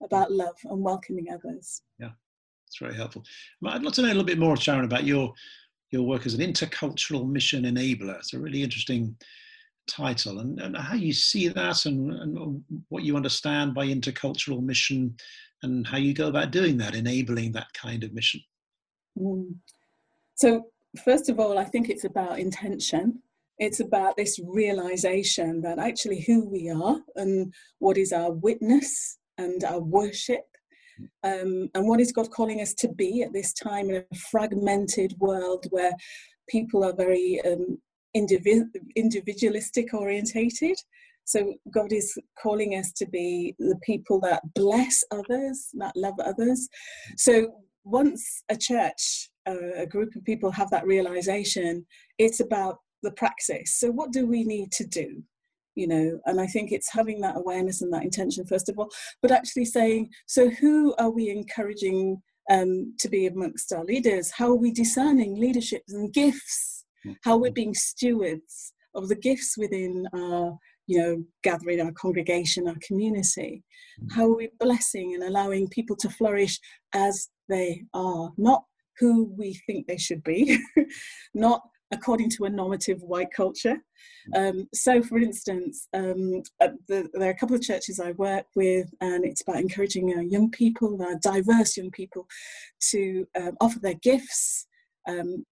about 0.02 0.32
love 0.32 0.56
and 0.64 0.82
welcoming 0.82 1.28
others? 1.30 1.82
Yeah 2.00 2.12
it's 2.76 2.78
very 2.80 2.96
helpful. 2.96 3.24
I'd 3.66 3.84
love 3.84 3.94
to 3.94 4.02
know 4.02 4.08
a 4.08 4.10
little 4.10 4.24
bit 4.24 4.40
more 4.40 4.58
sharon 4.58 4.86
about 4.86 5.06
your 5.06 5.34
your 5.92 6.04
work 6.04 6.26
as 6.26 6.34
an 6.34 6.42
intercultural 6.42 7.28
mission 7.28 7.64
enabler. 7.64 8.18
It's 8.18 8.34
a 8.34 8.40
really 8.40 8.64
interesting 8.64 9.16
title, 9.88 10.40
and, 10.40 10.60
and 10.60 10.76
how 10.76 10.96
you 10.96 11.14
see 11.14 11.48
that, 11.50 11.86
and, 11.86 12.12
and 12.12 12.64
what 12.90 13.04
you 13.04 13.16
understand 13.16 13.74
by 13.74 13.88
intercultural 13.88 14.62
mission, 14.62 15.16
and 15.64 15.86
how 15.86 15.98
you 15.98 16.14
go 16.14 16.28
about 16.28 16.52
doing 16.52 16.78
that, 16.78 16.96
enabling 16.96 17.52
that 17.54 17.72
kind 17.74 18.04
of 18.04 18.14
mission. 18.14 18.42
Mm. 19.18 19.56
So, 20.36 20.68
first 21.04 21.30
of 21.30 21.40
all, 21.40 21.58
I 21.58 21.66
think 21.66 21.90
it's 21.90 22.04
about 22.04 22.40
intention. 22.40 23.22
It's 23.58 23.80
about 23.80 24.18
this 24.18 24.40
realization 24.44 25.62
that 25.62 25.80
actually 25.80 26.22
who 26.28 26.50
we 26.50 26.70
are 26.70 26.98
and 27.16 27.54
what 27.80 27.98
is 27.98 28.12
our 28.12 28.32
witness 28.32 29.18
and 29.38 29.64
our 29.64 29.80
worship 29.80 30.44
um, 31.24 31.70
and 31.74 31.88
what 31.88 32.00
is 32.00 32.12
God 32.12 32.32
calling 32.32 32.62
us 32.62 32.74
to 32.76 32.88
be 32.88 33.24
at 33.24 33.34
this 33.34 33.54
time 33.54 33.90
in 33.90 33.98
a 33.98 34.16
fragmented 34.16 35.16
world 35.20 35.66
where 35.70 35.92
people 36.50 36.84
are 36.84 36.94
very 36.94 37.42
um, 37.46 37.80
individ- 38.16 38.70
individualistic 38.96 39.94
orientated? 39.94 40.78
So 41.26 41.56
God 41.74 41.92
is 41.92 42.18
calling 42.42 42.76
us 42.76 42.92
to 42.94 43.08
be 43.08 43.56
the 43.58 43.78
people 43.84 44.20
that 44.22 44.42
bless 44.54 45.04
others, 45.12 45.70
that 45.74 45.96
love 45.96 46.20
others. 46.24 46.70
So 47.18 47.56
once 47.84 48.44
a 48.50 48.56
church, 48.56 49.30
uh, 49.48 49.74
a 49.76 49.88
group 49.88 50.16
of 50.16 50.24
people 50.24 50.52
have 50.52 50.70
that 50.70 50.86
realization, 50.86 51.86
it's 52.20 52.40
about 52.40 52.78
the 53.02 53.12
praxis. 53.12 53.80
So 53.80 53.92
what 53.92 54.12
do 54.12 54.28
we 54.28 54.44
need 54.44 54.72
to 54.74 54.86
do? 54.86 55.24
You 55.76 55.88
know 55.88 56.20
and 56.26 56.40
i 56.40 56.48
think 56.48 56.72
it's 56.72 56.92
having 56.92 57.22
that 57.22 57.38
awareness 57.38 57.82
and 57.82 57.94
that 57.94 58.04
intention 58.04 58.46
first 58.46 58.70
of 58.70 58.80
all 58.80 58.90
but 59.22 59.32
actually 59.32 59.66
saying 59.66 60.10
so 60.26 60.50
who 60.50 60.96
are 60.98 61.12
we 61.12 61.30
encouraging 61.30 62.22
um, 62.50 62.96
to 63.00 63.10
be 63.10 63.28
amongst 63.28 63.74
our 63.74 63.84
leaders? 63.84 64.32
How 64.32 64.50
are 64.50 64.56
we 64.56 64.72
discerning 64.72 65.40
leaderships 65.40 65.94
and 65.94 66.14
gifts? 66.14 66.86
How 67.24 67.38
we're 67.38 67.52
being 67.52 67.74
stewards 67.74 68.74
of 68.96 69.10
the 69.10 69.16
gifts 69.16 69.56
within 69.58 70.08
our 70.14 70.58
you 70.88 71.00
know 71.00 71.24
gathering 71.44 71.82
our 71.82 71.92
congregation 71.92 72.68
our 72.68 72.76
community? 72.86 73.64
How 74.12 74.26
are 74.26 74.36
we 74.36 74.50
blessing 74.60 75.14
and 75.14 75.24
allowing 75.24 75.70
people 75.70 75.96
to 75.98 76.10
flourish 76.10 76.60
as 76.94 77.30
they 77.50 77.84
are? 77.94 78.32
Not 78.38 78.64
who 79.00 79.34
we 79.38 79.60
think 79.68 79.88
they 79.88 79.98
should 79.98 80.24
be 80.24 80.58
not 81.34 81.62
according 81.92 82.30
to 82.32 82.46
a 82.46 82.50
normative 82.50 83.02
white 83.02 83.32
culture. 83.36 83.78
Um, 84.36 84.68
so, 84.74 85.02
for 85.04 85.18
instance, 85.20 85.88
um, 85.94 86.42
the, 86.60 87.10
there 87.14 87.28
are 87.28 87.32
a 87.32 87.38
couple 87.38 87.56
of 87.56 87.62
churches 87.62 88.00
I 88.00 88.12
work 88.12 88.46
with, 88.56 88.90
and 89.02 89.24
it's 89.24 89.42
about 89.42 89.62
encouraging 89.62 90.14
uh, 90.18 90.22
young 90.22 90.50
people, 90.52 91.02
uh, 91.02 91.16
diverse 91.22 91.78
young 91.78 91.92
people, 91.92 92.28
to 92.92 93.26
um, 93.40 93.58
offer 93.62 93.80
their 93.80 93.96
gifts. 93.96 94.68
Um, 95.08 95.46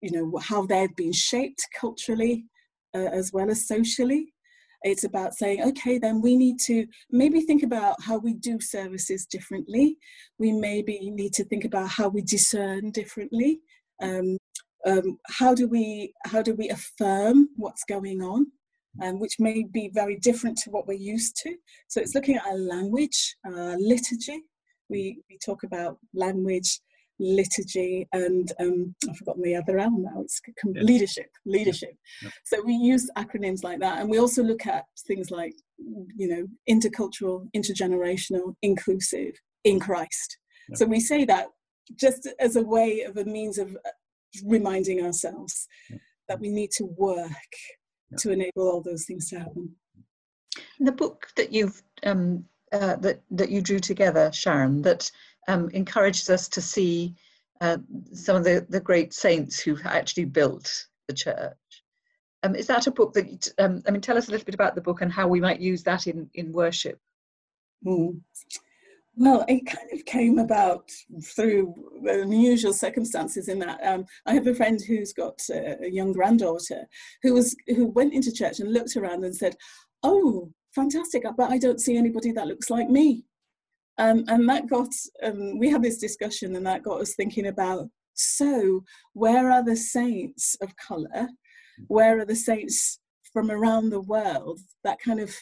you 0.00 0.10
know 0.10 0.38
how 0.38 0.66
they've 0.66 0.94
been 0.96 1.12
shaped 1.12 1.66
culturally 1.78 2.46
uh, 2.94 3.08
as 3.12 3.32
well 3.32 3.50
as 3.50 3.66
socially. 3.66 4.32
It's 4.84 5.04
about 5.04 5.34
saying, 5.34 5.62
okay, 5.62 5.98
then 5.98 6.20
we 6.20 6.36
need 6.36 6.58
to 6.66 6.86
maybe 7.10 7.42
think 7.42 7.62
about 7.62 8.02
how 8.02 8.18
we 8.18 8.34
do 8.34 8.60
services 8.60 9.26
differently. 9.26 9.96
We 10.38 10.50
maybe 10.52 11.10
need 11.10 11.32
to 11.34 11.44
think 11.44 11.64
about 11.64 11.88
how 11.88 12.08
we 12.08 12.22
discern 12.22 12.90
differently. 12.90 13.60
Um, 14.02 14.38
um, 14.86 15.18
how 15.28 15.54
do 15.54 15.68
we 15.68 16.12
how 16.26 16.42
do 16.42 16.54
we 16.54 16.68
affirm 16.68 17.48
what's 17.56 17.84
going 17.84 18.22
on 18.22 18.46
um, 19.02 19.18
which 19.20 19.36
may 19.38 19.64
be 19.72 19.90
very 19.94 20.16
different 20.16 20.58
to 20.58 20.70
what 20.70 20.86
we're 20.86 20.94
used 20.98 21.36
to 21.42 21.54
so 21.88 22.00
it's 22.00 22.14
looking 22.14 22.36
at 22.36 22.46
our 22.46 22.58
language 22.58 23.36
our 23.46 23.76
liturgy 23.78 24.42
We, 24.88 25.22
we 25.30 25.38
talk 25.38 25.62
about 25.62 25.96
language, 26.12 26.80
liturgy, 27.18 28.06
and 28.12 28.52
um, 28.60 28.94
I've 29.08 29.16
forgotten 29.16 29.42
the 29.42 29.56
other 29.56 29.78
L 29.78 29.90
now. 29.96 30.20
It's 30.20 30.40
yeah. 30.46 30.82
leadership. 30.82 31.30
Leadership. 31.46 31.94
So 32.44 32.62
we 32.62 32.74
use 32.74 33.10
acronyms 33.16 33.64
like 33.64 33.80
that, 33.80 34.00
and 34.00 34.10
we 34.10 34.18
also 34.18 34.42
look 34.42 34.66
at 34.66 34.84
things 35.06 35.30
like, 35.30 35.54
you 35.78 36.28
know, 36.28 36.46
intercultural, 36.68 37.46
intergenerational, 37.56 38.54
inclusive, 38.60 39.32
in 39.64 39.80
Christ. 39.80 40.36
So 40.74 40.84
we 40.84 41.00
say 41.00 41.24
that 41.24 41.46
just 41.96 42.28
as 42.38 42.56
a 42.56 42.62
way 42.62 43.02
of 43.02 43.16
a 43.16 43.24
means 43.24 43.56
of 43.58 43.76
reminding 44.44 45.04
ourselves 45.04 45.68
that 46.28 46.40
we 46.40 46.48
need 46.48 46.70
to 46.72 46.84
work 46.96 47.30
to 48.18 48.30
enable 48.30 48.68
all 48.70 48.80
those 48.80 49.04
things 49.04 49.28
to 49.30 49.38
happen. 49.38 49.74
The 50.80 50.92
book 50.92 51.28
that 51.36 51.52
you've 51.52 51.82
um, 52.02 52.44
uh, 52.72 52.96
that 52.96 53.22
that 53.30 53.50
you 53.50 53.60
drew 53.60 53.78
together, 53.78 54.30
Sharon, 54.32 54.82
that 54.82 55.10
um, 55.48 55.70
encourages 55.70 56.30
us 56.30 56.48
to 56.48 56.60
see 56.60 57.14
uh, 57.60 57.78
some 58.12 58.36
of 58.36 58.44
the, 58.44 58.66
the 58.68 58.80
great 58.80 59.12
saints 59.12 59.60
who 59.60 59.78
actually 59.84 60.24
built 60.24 60.86
the 61.08 61.14
church. 61.14 61.56
Um, 62.42 62.56
is 62.56 62.66
that 62.66 62.88
a 62.88 62.90
book 62.90 63.12
that, 63.14 63.48
um, 63.58 63.82
I 63.86 63.92
mean, 63.92 64.00
tell 64.00 64.18
us 64.18 64.26
a 64.26 64.32
little 64.32 64.44
bit 64.44 64.54
about 64.54 64.74
the 64.74 64.80
book 64.80 65.00
and 65.00 65.12
how 65.12 65.28
we 65.28 65.40
might 65.40 65.60
use 65.60 65.84
that 65.84 66.08
in, 66.08 66.28
in 66.34 66.52
worship? 66.52 66.98
Mm. 67.86 68.20
Well, 69.14 69.44
it 69.46 69.66
kind 69.66 69.88
of 69.92 70.04
came 70.06 70.38
about 70.38 70.90
through 71.22 71.74
unusual 72.04 72.72
circumstances. 72.72 73.48
In 73.48 73.58
that, 73.58 73.78
um, 73.84 74.06
I 74.24 74.32
have 74.32 74.46
a 74.46 74.54
friend 74.54 74.80
who's 74.80 75.12
got 75.12 75.38
a, 75.50 75.84
a 75.84 75.90
young 75.90 76.12
granddaughter 76.12 76.86
who 77.22 77.34
was 77.34 77.54
who 77.66 77.86
went 77.86 78.14
into 78.14 78.32
church 78.32 78.60
and 78.60 78.72
looked 78.72 78.96
around 78.96 79.24
and 79.24 79.34
said, 79.34 79.54
"Oh, 80.02 80.50
fantastic! 80.74 81.24
But 81.36 81.50
I 81.50 81.58
don't 81.58 81.80
see 81.80 81.96
anybody 81.96 82.32
that 82.32 82.46
looks 82.46 82.70
like 82.70 82.88
me." 82.88 83.24
Um, 83.98 84.24
and 84.28 84.48
that 84.48 84.68
got 84.68 84.88
um, 85.22 85.58
we 85.58 85.68
had 85.68 85.82
this 85.82 85.98
discussion, 85.98 86.56
and 86.56 86.66
that 86.66 86.82
got 86.82 87.02
us 87.02 87.14
thinking 87.14 87.46
about 87.46 87.90
so 88.14 88.84
where 89.12 89.50
are 89.50 89.64
the 89.64 89.76
saints 89.76 90.56
of 90.62 90.76
color? 90.76 91.28
Where 91.88 92.18
are 92.18 92.24
the 92.24 92.36
saints 92.36 92.98
from 93.32 93.50
around 93.50 93.90
the 93.90 94.00
world 94.00 94.60
that 94.84 95.00
kind 95.00 95.20
of 95.20 95.34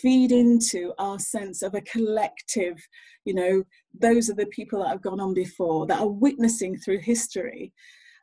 feed 0.00 0.32
into 0.32 0.92
our 0.98 1.18
sense 1.18 1.62
of 1.62 1.74
a 1.74 1.80
collective? 1.82 2.76
You 3.24 3.34
know, 3.34 3.62
those 3.98 4.30
are 4.30 4.34
the 4.34 4.46
people 4.46 4.82
that 4.82 4.88
have 4.88 5.02
gone 5.02 5.20
on 5.20 5.34
before 5.34 5.86
that 5.86 6.00
are 6.00 6.08
witnessing 6.08 6.76
through 6.78 7.00
history. 7.00 7.72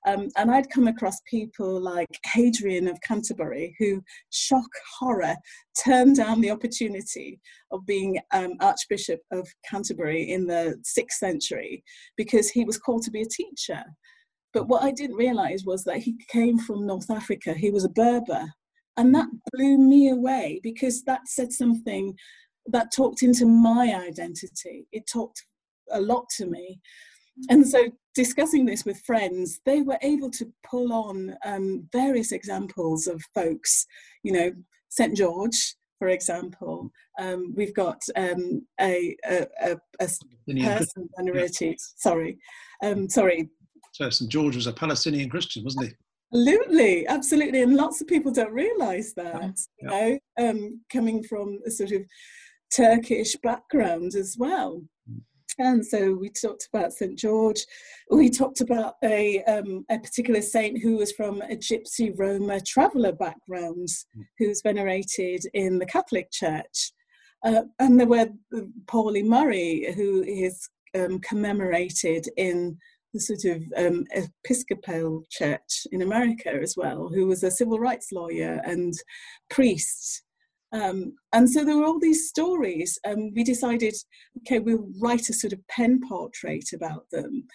Um, 0.05 0.27
and 0.35 0.51
I'd 0.51 0.69
come 0.69 0.87
across 0.87 1.21
people 1.29 1.79
like 1.79 2.09
Hadrian 2.25 2.87
of 2.87 2.99
Canterbury, 3.01 3.73
who, 3.79 4.03
shock 4.31 4.67
horror, 4.99 5.35
turned 5.81 6.17
down 6.17 6.41
the 6.41 6.51
opportunity 6.51 7.39
of 7.71 7.85
being 7.85 8.19
um, 8.31 8.53
Archbishop 8.59 9.21
of 9.31 9.47
Canterbury 9.69 10.31
in 10.31 10.45
the 10.45 10.75
sixth 10.83 11.19
century 11.19 11.83
because 12.17 12.49
he 12.49 12.65
was 12.65 12.77
called 12.77 13.03
to 13.03 13.11
be 13.11 13.21
a 13.21 13.25
teacher. 13.25 13.81
But 14.53 14.67
what 14.67 14.83
I 14.83 14.91
didn't 14.91 15.15
realize 15.15 15.63
was 15.65 15.83
that 15.85 15.97
he 15.97 16.15
came 16.29 16.59
from 16.59 16.85
North 16.85 17.09
Africa, 17.09 17.53
he 17.53 17.71
was 17.71 17.85
a 17.85 17.89
Berber. 17.89 18.45
And 18.97 19.13
that 19.15 19.27
blew 19.51 19.77
me 19.77 20.09
away 20.09 20.59
because 20.63 21.03
that 21.03 21.27
said 21.27 21.51
something 21.51 22.15
that 22.67 22.91
talked 22.95 23.23
into 23.23 23.45
my 23.45 23.93
identity. 23.93 24.87
It 24.91 25.07
talked 25.11 25.43
a 25.91 25.99
lot 25.99 26.25
to 26.37 26.45
me. 26.45 26.79
And 27.49 27.67
so, 27.67 27.89
discussing 28.13 28.65
this 28.65 28.85
with 28.85 29.01
friends, 29.05 29.59
they 29.65 29.81
were 29.81 29.97
able 30.01 30.29
to 30.31 30.51
pull 30.69 30.93
on 30.93 31.35
um, 31.43 31.87
various 31.91 32.31
examples 32.31 33.07
of 33.07 33.21
folks, 33.33 33.85
you 34.21 34.31
know, 34.31 34.51
St. 34.89 35.17
George, 35.17 35.75
for 35.97 36.09
example. 36.09 36.91
Um, 37.19 37.53
we've 37.55 37.73
got 37.73 38.01
um, 38.15 38.67
a, 38.79 39.15
a, 39.25 39.47
a, 39.63 39.77
a 39.99 40.07
person 40.63 41.09
sorry, 41.97 42.37
um, 42.83 43.09
sorry. 43.09 43.49
So, 43.93 44.09
St. 44.09 44.31
George 44.31 44.55
was 44.55 44.67
a 44.67 44.73
Palestinian 44.73 45.29
Christian, 45.29 45.63
wasn't 45.63 45.87
he? 45.87 45.93
Absolutely, 46.33 47.07
absolutely, 47.07 47.61
and 47.61 47.75
lots 47.75 48.01
of 48.01 48.07
people 48.07 48.31
don't 48.31 48.51
realise 48.51 49.13
that. 49.13 49.59
Yeah. 49.81 50.07
You 50.07 50.19
know, 50.39 50.49
um, 50.49 50.81
coming 50.91 51.23
from 51.23 51.59
a 51.65 51.71
sort 51.71 51.91
of 51.91 52.01
Turkish 52.75 53.35
background 53.43 54.15
as 54.15 54.35
well. 54.37 54.81
And 55.59 55.85
so 55.85 56.13
we 56.13 56.29
talked 56.29 56.67
about 56.73 56.93
St. 56.93 57.17
George. 57.17 57.63
We 58.09 58.29
talked 58.29 58.61
about 58.61 58.95
a, 59.03 59.43
um, 59.43 59.85
a 59.91 59.99
particular 59.99 60.41
saint 60.41 60.81
who 60.81 60.97
was 60.97 61.11
from 61.11 61.41
a 61.43 61.55
Gypsy 61.55 62.11
Roma 62.17 62.59
traveller 62.61 63.11
background, 63.11 63.87
mm. 64.17 64.23
who's 64.39 64.63
venerated 64.63 65.45
in 65.53 65.77
the 65.77 65.85
Catholic 65.85 66.31
Church. 66.31 66.91
Uh, 67.45 67.63
and 67.79 67.99
there 67.99 68.07
were 68.07 68.29
Pauli 68.87 69.21
Murray, 69.21 69.93
who 69.95 70.23
is 70.23 70.67
um, 70.95 71.19
commemorated 71.19 72.27
in 72.37 72.77
the 73.13 73.19
sort 73.19 73.45
of 73.45 73.63
um, 73.77 74.05
Episcopal 74.11 75.23
Church 75.29 75.87
in 75.91 76.01
America 76.01 76.49
as 76.49 76.75
well, 76.75 77.09
who 77.13 77.27
was 77.27 77.43
a 77.43 77.51
civil 77.51 77.79
rights 77.79 78.11
lawyer 78.11 78.61
and 78.65 78.93
priest 79.49 80.23
um, 80.73 81.13
and 81.31 81.47
so 81.49 81.63
there 81.63 81.77
were 81.77 81.85
all 81.85 81.99
these 81.99 82.27
stories. 82.27 82.97
and 83.05 83.31
we 83.35 83.43
decided, 83.43 83.93
okay, 84.39 84.59
we'll 84.59 84.89
write 84.99 85.29
a 85.29 85.33
sort 85.33 85.53
of 85.53 85.65
pen 85.67 86.01
portrait 86.07 86.65
about 86.73 87.05
them, 87.11 87.45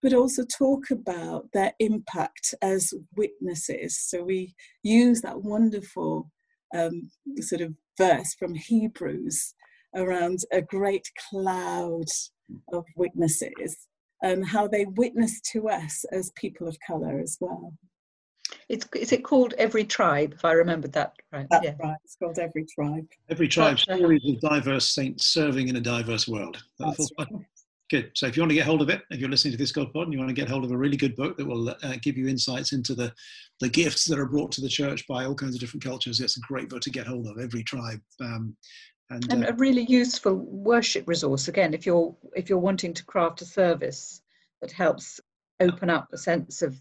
but 0.00 0.14
also 0.14 0.44
talk 0.44 0.90
about 0.90 1.48
their 1.52 1.72
impact 1.80 2.54
as 2.62 2.94
witnesses. 3.16 3.98
So 4.00 4.22
we 4.22 4.54
use 4.84 5.20
that 5.22 5.42
wonderful 5.42 6.30
um, 6.74 7.10
sort 7.40 7.62
of 7.62 7.74
verse 7.98 8.34
from 8.38 8.54
Hebrews 8.54 9.54
around 9.94 10.38
a 10.52 10.62
great 10.62 11.08
cloud 11.30 12.06
of 12.72 12.84
witnesses 12.96 13.88
and 14.22 14.46
how 14.46 14.66
they 14.68 14.84
witness 14.84 15.40
to 15.40 15.68
us 15.68 16.04
as 16.12 16.30
people 16.30 16.68
of 16.68 16.76
colour 16.86 17.20
as 17.20 17.36
well. 17.40 17.74
It's 18.68 18.86
is 18.94 19.12
it 19.12 19.24
called 19.24 19.54
Every 19.58 19.84
Tribe? 19.84 20.34
If 20.34 20.44
I 20.44 20.52
remembered 20.52 20.92
that 20.92 21.14
right. 21.32 21.46
That's 21.50 21.64
yeah. 21.64 21.74
right. 21.80 21.96
It's 22.04 22.16
called 22.16 22.38
Every 22.38 22.64
Tribe. 22.64 23.06
Every 23.28 23.48
tribe 23.48 23.78
stories 23.78 24.22
of 24.26 24.40
diverse 24.40 24.88
saints 24.88 25.26
serving 25.26 25.68
in 25.68 25.76
a 25.76 25.80
diverse 25.80 26.28
world. 26.28 26.62
That's 26.78 27.10
right. 27.18 27.28
Good. 27.90 28.10
So 28.14 28.26
if 28.26 28.36
you 28.36 28.42
want 28.42 28.50
to 28.50 28.56
get 28.56 28.64
hold 28.64 28.80
of 28.80 28.88
it, 28.88 29.02
if 29.10 29.20
you're 29.20 29.28
listening 29.28 29.52
to 29.52 29.58
this 29.58 29.70
God 29.70 29.92
Pod 29.92 30.04
and 30.04 30.14
you 30.14 30.18
want 30.18 30.30
to 30.30 30.34
get 30.34 30.48
hold 30.48 30.64
of 30.64 30.70
a 30.70 30.76
really 30.76 30.96
good 30.96 31.14
book 31.14 31.36
that 31.36 31.44
will 31.44 31.68
uh, 31.68 31.96
give 32.00 32.16
you 32.16 32.26
insights 32.26 32.72
into 32.72 32.94
the, 32.94 33.12
the 33.60 33.68
gifts 33.68 34.06
that 34.06 34.18
are 34.18 34.24
brought 34.24 34.50
to 34.52 34.62
the 34.62 34.68
church 34.68 35.06
by 35.06 35.26
all 35.26 35.34
kinds 35.34 35.54
of 35.54 35.60
different 35.60 35.84
cultures, 35.84 36.18
it's 36.18 36.38
a 36.38 36.40
great 36.40 36.70
book 36.70 36.80
to 36.80 36.90
get 36.90 37.06
hold 37.06 37.26
of. 37.26 37.38
Every 37.38 37.62
tribe. 37.62 38.00
Um, 38.18 38.56
and, 39.12 39.32
and 39.32 39.44
uh, 39.44 39.48
a 39.48 39.52
really 39.54 39.84
useful 39.84 40.34
worship 40.34 41.06
resource 41.06 41.48
again 41.48 41.74
if 41.74 41.86
you're 41.86 42.14
if 42.34 42.48
you're 42.48 42.58
wanting 42.58 42.94
to 42.94 43.04
craft 43.04 43.42
a 43.42 43.44
service 43.44 44.22
that 44.60 44.72
helps 44.72 45.20
open 45.60 45.90
up 45.90 46.08
a 46.12 46.18
sense 46.18 46.62
of 46.62 46.76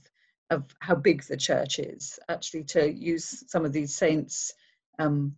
of 0.52 0.65
how 0.82 0.94
big 0.94 1.24
the 1.24 1.38
church 1.38 1.80
is, 1.80 2.20
actually 2.30 2.63
to 2.65 2.91
use 2.91 3.44
some 3.48 3.65
of 3.65 3.72
these 3.72 3.96
saints 3.96 4.54
um, 5.00 5.34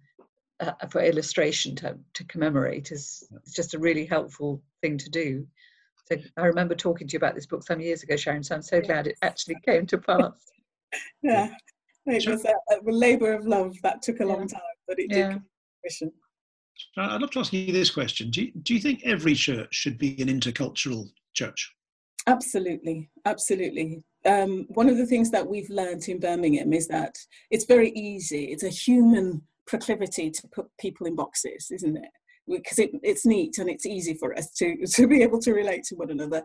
uh, 0.60 0.71
for 0.89 1.01
illustration 1.01 1.75
to, 1.75 1.97
to 2.15 2.23
commemorate 2.25 2.91
is, 2.91 3.23
is 3.45 3.53
just 3.53 3.75
a 3.75 3.79
really 3.79 4.06
helpful 4.06 4.62
thing 4.82 4.97
to 4.97 5.10
do. 5.10 5.45
So 6.06 6.17
I 6.36 6.47
remember 6.47 6.73
talking 6.73 7.08
to 7.08 7.13
you 7.13 7.17
about 7.17 7.36
this 7.36 7.45
book 7.45 7.63
some 7.63 7.79
years 7.79 8.01
ago, 8.01 8.15
Sharon, 8.15 8.43
so 8.43 8.56
I'm 8.56 8.63
so 8.63 8.82
glad 8.82 9.06
it 9.08 9.15
actually 9.21 9.58
came 9.63 9.86
to 9.86 9.99
pass. 9.99 10.32
yeah, 11.21 11.49
it 12.08 12.27
was 12.27 12.43
a, 12.43 12.56
a 12.73 12.79
labour 12.84 13.34
of 13.34 13.45
love 13.45 13.75
that 13.84 14.01
took 14.01 14.19
a 14.19 14.25
long 14.25 14.47
time, 14.47 14.62
but 14.88 14.99
it 14.99 15.08
yeah. 15.12 15.34
did 15.34 16.12
I'd 16.97 17.21
love 17.21 17.31
to 17.31 17.39
ask 17.39 17.53
you 17.53 17.71
this 17.71 17.91
question. 17.91 18.29
Do 18.29 18.43
you, 18.43 18.51
do 18.63 18.73
you 18.73 18.79
think 18.79 19.01
every 19.03 19.36
church 19.36 19.73
should 19.73 19.97
be 19.97 20.21
an 20.21 20.27
intercultural 20.27 21.09
church? 21.33 21.73
Absolutely, 22.27 23.09
absolutely 23.25 24.03
um, 24.25 24.65
one 24.69 24.89
of 24.89 24.97
the 24.97 25.05
things 25.05 25.31
that 25.31 25.47
we've 25.47 25.69
learned 25.69 26.07
in 26.07 26.19
Birmingham 26.19 26.73
is 26.73 26.88
that 26.88 27.17
it's 27.51 27.65
very 27.65 27.89
easy. 27.91 28.45
It's 28.45 28.63
a 28.63 28.69
human 28.69 29.41
proclivity 29.67 30.29
to 30.29 30.47
put 30.49 30.67
people 30.79 31.07
in 31.07 31.15
boxes, 31.15 31.69
isn't 31.71 31.97
it? 31.97 32.09
Because 32.47 32.79
it, 32.79 32.91
it's 33.03 33.25
neat 33.25 33.58
and 33.58 33.69
it's 33.69 33.86
easy 33.86 34.15
for 34.15 34.38
us 34.38 34.51
to, 34.58 34.86
to 34.95 35.08
be 35.08 35.21
able 35.21 35.39
to 35.39 35.53
relate 35.53 35.84
to 35.86 35.95
one 35.95 36.12
another. 36.12 36.43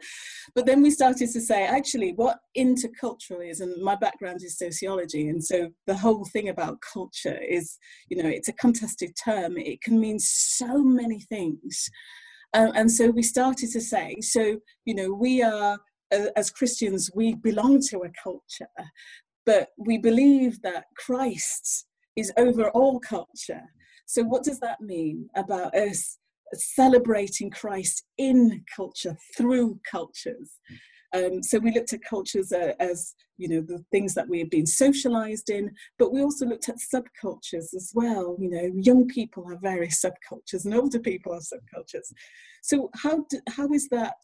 But 0.54 0.66
then 0.66 0.82
we 0.82 0.90
started 0.90 1.30
to 1.30 1.40
say, 1.40 1.64
actually, 1.64 2.12
what 2.12 2.38
intercultural 2.56 3.48
is, 3.48 3.60
and 3.60 3.82
my 3.82 3.94
background 3.94 4.42
is 4.42 4.58
sociology, 4.58 5.28
and 5.28 5.42
so 5.42 5.70
the 5.86 5.96
whole 5.96 6.24
thing 6.26 6.48
about 6.48 6.78
culture 6.80 7.38
is, 7.42 7.78
you 8.08 8.22
know, 8.22 8.28
it's 8.28 8.48
a 8.48 8.52
contested 8.54 9.12
term. 9.22 9.56
It 9.56 9.82
can 9.82 9.98
mean 9.98 10.18
so 10.18 10.82
many 10.82 11.20
things. 11.20 11.90
Um, 12.54 12.72
and 12.74 12.90
so 12.90 13.10
we 13.10 13.22
started 13.22 13.70
to 13.72 13.80
say, 13.80 14.16
so, 14.20 14.58
you 14.86 14.94
know, 14.94 15.12
we 15.12 15.42
are 15.42 15.78
as 16.10 16.50
Christians, 16.50 17.10
we 17.14 17.34
belong 17.34 17.80
to 17.90 17.98
a 17.98 18.10
culture, 18.22 18.68
but 19.44 19.68
we 19.78 19.98
believe 19.98 20.60
that 20.62 20.84
Christ 20.96 21.86
is 22.16 22.32
over 22.36 22.70
all 22.70 23.00
culture. 23.00 23.62
So, 24.08 24.22
what 24.22 24.42
does 24.42 24.58
that 24.60 24.80
mean 24.80 25.28
about 25.36 25.74
us 25.74 26.16
celebrating 26.54 27.50
Christ 27.50 28.04
in 28.16 28.64
culture, 28.74 29.18
through 29.36 29.80
cultures? 29.88 30.50
Um, 31.14 31.42
so 31.42 31.58
we 31.58 31.72
looked 31.72 31.92
at 31.92 32.02
cultures 32.02 32.50
uh, 32.50 32.72
as 32.80 33.14
you 33.36 33.48
know 33.48 33.60
the 33.60 33.84
things 33.90 34.14
that 34.14 34.28
we 34.28 34.38
have 34.38 34.50
been 34.50 34.66
socialized 34.66 35.50
in, 35.50 35.70
but 35.98 36.10
we 36.10 36.22
also 36.22 36.46
looked 36.46 36.70
at 36.70 36.76
subcultures 36.76 37.74
as 37.74 37.92
well. 37.94 38.34
You 38.40 38.48
know, 38.48 38.72
young 38.74 39.08
people 39.08 39.46
have 39.50 39.60
various 39.60 40.02
subcultures, 40.02 40.64
and 40.64 40.74
older 40.74 41.00
people 41.00 41.34
have 41.34 41.42
subcultures. 41.42 42.10
So 42.62 42.90
how 42.94 43.26
do, 43.28 43.40
how 43.50 43.68
is 43.74 43.88
that? 43.90 44.16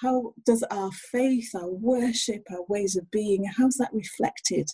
How 0.00 0.32
does 0.46 0.62
our 0.70 0.92
faith, 0.92 1.50
our 1.56 1.70
worship, 1.70 2.44
our 2.50 2.64
ways 2.68 2.96
of 2.96 3.10
being, 3.10 3.44
how's 3.56 3.74
that 3.74 3.92
reflected 3.92 4.68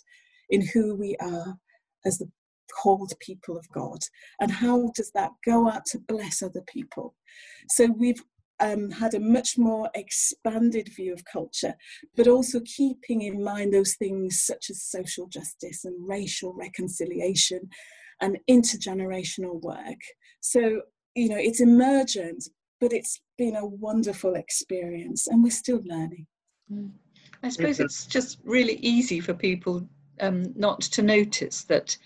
in 0.49 0.67
who 0.67 0.95
we 0.95 1.15
are 1.19 1.57
as 2.05 2.17
the 2.17 2.29
called 2.71 3.13
people 3.19 3.57
of 3.57 3.69
God? 3.71 3.99
And 4.39 4.51
how 4.51 4.91
does 4.95 5.11
that 5.11 5.31
go 5.45 5.69
out 5.69 5.85
to 5.87 5.99
bless 5.99 6.41
other 6.41 6.63
people? 6.67 7.15
So 7.69 7.87
we've 7.97 8.21
um, 8.61 8.91
had 8.91 9.15
a 9.15 9.19
much 9.19 9.57
more 9.57 9.89
expanded 9.95 10.89
view 10.95 11.13
of 11.13 11.25
culture, 11.25 11.75
but 12.15 12.27
also 12.27 12.61
keeping 12.61 13.23
in 13.23 13.43
mind 13.43 13.73
those 13.73 13.95
things 13.95 14.43
such 14.45 14.69
as 14.69 14.83
social 14.83 15.27
justice 15.27 15.83
and 15.83 15.95
racial 16.07 16.53
reconciliation 16.53 17.69
and 18.21 18.37
intergenerational 18.49 19.61
work. 19.61 19.99
So, 20.41 20.81
you 21.15 21.29
know, 21.29 21.39
it's 21.39 21.59
emergent, 21.59 22.47
but 22.79 22.93
it's 22.93 23.19
been 23.37 23.55
a 23.55 23.65
wonderful 23.65 24.35
experience 24.35 25.27
and 25.27 25.43
we're 25.43 25.49
still 25.49 25.81
learning. 25.83 26.27
Mm. 26.71 26.91
I 27.43 27.49
suppose 27.49 27.79
it's 27.79 28.05
just 28.05 28.37
really 28.43 28.75
easy 28.75 29.19
for 29.19 29.33
people 29.33 29.87
um, 30.19 30.53
not 30.55 30.81
to 30.81 31.01
notice 31.01 31.63
that 31.63 31.97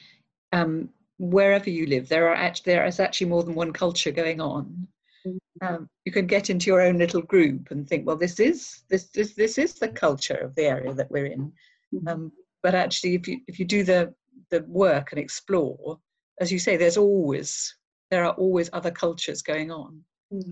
um, 0.51 0.89
wherever 1.17 1.69
you 1.69 1.85
live, 1.85 2.07
there 2.09 2.27
are 2.27 2.35
actually, 2.35 2.73
there 2.73 2.85
is 2.85 2.99
actually 2.99 3.27
more 3.27 3.43
than 3.43 3.55
one 3.55 3.73
culture 3.73 4.11
going 4.11 4.41
on. 4.41 4.87
Mm-hmm. 5.25 5.65
Um, 5.65 5.89
you 6.05 6.11
can 6.11 6.27
get 6.27 6.49
into 6.49 6.67
your 6.67 6.81
own 6.81 6.97
little 6.97 7.21
group 7.21 7.71
and 7.71 7.87
think, 7.87 8.05
well, 8.05 8.17
this 8.17 8.39
is 8.39 8.83
this 8.89 9.05
this 9.05 9.33
this 9.33 9.57
is 9.57 9.73
the 9.73 9.87
culture 9.87 10.35
of 10.35 10.53
the 10.55 10.65
area 10.65 10.93
that 10.93 11.09
we're 11.09 11.25
in. 11.25 11.51
Mm-hmm. 11.93 12.07
Um, 12.07 12.31
but 12.61 12.75
actually, 12.75 13.15
if 13.15 13.27
you 13.27 13.39
if 13.47 13.59
you 13.59 13.65
do 13.65 13.83
the 13.83 14.13
the 14.51 14.63
work 14.67 15.11
and 15.11 15.19
explore, 15.19 15.99
as 16.39 16.51
you 16.51 16.59
say, 16.59 16.77
there's 16.77 16.97
always 16.97 17.75
there 18.11 18.25
are 18.25 18.33
always 18.33 18.69
other 18.73 18.91
cultures 18.91 19.41
going 19.41 19.71
on. 19.71 20.01
Mm-hmm. 20.31 20.51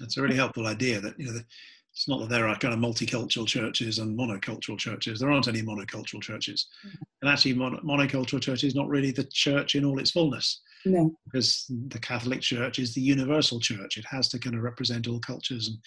That's 0.00 0.16
a 0.16 0.22
really 0.22 0.36
helpful 0.36 0.66
idea. 0.66 1.00
That 1.00 1.18
you 1.18 1.26
know, 1.26 1.40
it's 1.92 2.08
not 2.08 2.20
that 2.20 2.28
there 2.30 2.48
are 2.48 2.56
kind 2.56 2.72
of 2.72 2.80
multicultural 2.80 3.46
churches 3.46 3.98
and 3.98 4.18
monocultural 4.18 4.78
churches. 4.78 5.20
There 5.20 5.30
aren't 5.30 5.48
any 5.48 5.62
monocultural 5.62 6.22
churches, 6.22 6.68
mm-hmm. 6.86 6.96
and 7.20 7.30
actually, 7.30 7.54
mon- 7.54 7.80
monocultural 7.84 8.40
church 8.40 8.64
is 8.64 8.74
not 8.74 8.88
really 8.88 9.10
the 9.10 9.28
church 9.32 9.74
in 9.74 9.84
all 9.84 9.98
its 9.98 10.10
fullness. 10.10 10.60
No. 10.84 11.14
Because 11.26 11.66
the 11.88 11.98
Catholic 11.98 12.40
Church 12.40 12.80
is 12.80 12.92
the 12.92 13.00
universal 13.00 13.60
church. 13.60 13.98
It 13.98 14.04
has 14.10 14.28
to 14.30 14.38
kind 14.38 14.56
of 14.56 14.62
represent 14.62 15.06
all 15.06 15.20
cultures, 15.20 15.68
and 15.68 15.78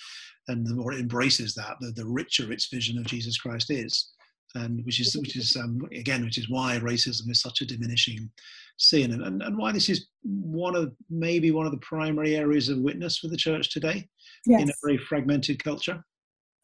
and 0.47 0.65
the 0.65 0.75
more 0.75 0.93
it 0.93 0.99
embraces 0.99 1.53
that, 1.55 1.75
the, 1.79 1.91
the 1.91 2.05
richer 2.05 2.51
its 2.51 2.67
vision 2.67 2.97
of 2.97 3.05
Jesus 3.05 3.37
Christ 3.37 3.71
is, 3.71 4.11
and 4.55 4.83
which 4.85 4.99
is 4.99 5.15
which 5.15 5.35
is 5.35 5.55
um, 5.55 5.79
again, 5.93 6.23
which 6.23 6.37
is 6.37 6.49
why 6.49 6.79
racism 6.79 7.29
is 7.29 7.41
such 7.41 7.61
a 7.61 7.65
diminishing 7.65 8.29
sin, 8.77 9.13
and, 9.13 9.23
and 9.23 9.41
and 9.41 9.57
why 9.57 9.71
this 9.71 9.89
is 9.89 10.07
one 10.23 10.75
of 10.75 10.93
maybe 11.09 11.51
one 11.51 11.65
of 11.65 11.71
the 11.71 11.79
primary 11.79 12.35
areas 12.35 12.69
of 12.69 12.79
witness 12.79 13.17
for 13.17 13.27
the 13.27 13.37
church 13.37 13.71
today 13.71 14.07
yes. 14.45 14.61
in 14.61 14.69
a 14.69 14.73
very 14.83 14.97
fragmented 14.97 15.63
culture. 15.63 16.03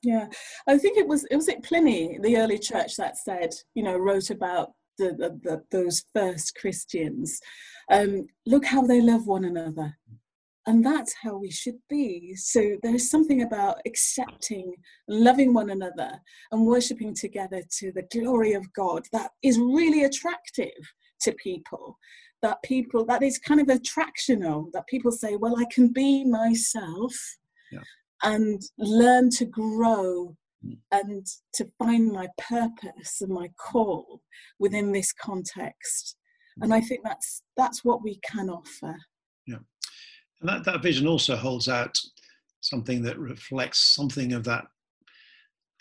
Yeah, 0.04 0.28
I 0.68 0.78
think 0.78 0.98
it 0.98 1.08
was 1.08 1.26
it 1.26 1.36
was 1.36 1.48
it 1.48 1.64
Pliny, 1.64 2.18
the 2.22 2.38
early 2.38 2.58
church, 2.58 2.96
that 2.98 3.18
said, 3.18 3.52
you 3.76 3.84
know, 3.84 3.98
wrote 3.98 4.32
about 4.32 4.72
the, 4.98 5.14
the, 5.14 5.40
the 5.44 5.64
those 5.72 6.04
first 6.14 6.56
Christians. 6.56 7.40
Um, 7.92 8.28
look 8.46 8.66
how 8.66 8.82
they 8.82 9.02
love 9.02 9.28
one 9.28 9.46
another, 9.46 9.98
and 10.68 10.86
that's 10.86 11.16
how 11.22 11.38
we 11.38 11.50
should 11.50 11.80
be. 11.90 12.36
So 12.36 12.78
there 12.84 12.96
is 12.96 13.10
something 13.10 13.42
about 13.42 13.80
accepting, 13.86 14.76
loving 15.08 15.54
one 15.54 15.72
another, 15.72 16.12
and 16.52 16.66
worshiping 16.66 17.16
together 17.16 17.62
to 17.80 17.92
the 17.92 18.04
glory 18.12 18.54
of 18.54 18.72
God 18.74 19.08
that 19.12 19.32
is 19.42 19.58
really 19.58 20.04
attractive 20.04 20.70
to 21.22 21.32
people 21.34 21.98
that 22.42 22.62
people 22.64 23.06
that 23.06 23.24
is 23.24 23.38
kind 23.38 23.62
of 23.62 23.68
attractional 23.68 24.72
that 24.74 24.88
people 24.88 25.12
say 25.12 25.36
well 25.36 25.60
i 25.60 25.66
can 25.72 25.88
be 25.88 26.26
myself 26.26 27.14
yeah. 27.72 27.80
and 28.24 28.62
learn 28.78 29.30
to 29.30 29.46
grow 29.46 30.36
mm. 30.66 30.78
and 30.92 31.26
to 31.54 31.70
find 31.78 32.12
my 32.12 32.28
purpose 32.38 33.22
and 33.22 33.32
my 33.32 33.50
call 33.60 34.22
within 34.60 34.92
this 34.92 35.14
context 35.14 36.18
mm. 36.60 36.64
and 36.64 36.74
i 36.74 36.82
think 36.82 37.02
that's 37.04 37.44
that's 37.58 37.84
what 37.84 38.04
we 38.04 38.20
can 38.24 38.50
offer 38.50 38.96
and 40.42 40.50
that, 40.50 40.64
that 40.66 40.84
vision 40.84 41.08
also 41.08 41.36
holds 41.36 41.68
out 41.68 41.98
something 42.62 43.02
that 43.04 43.18
reflects 43.18 43.80
something 43.80 44.34
of 44.34 44.44
that 44.44 44.66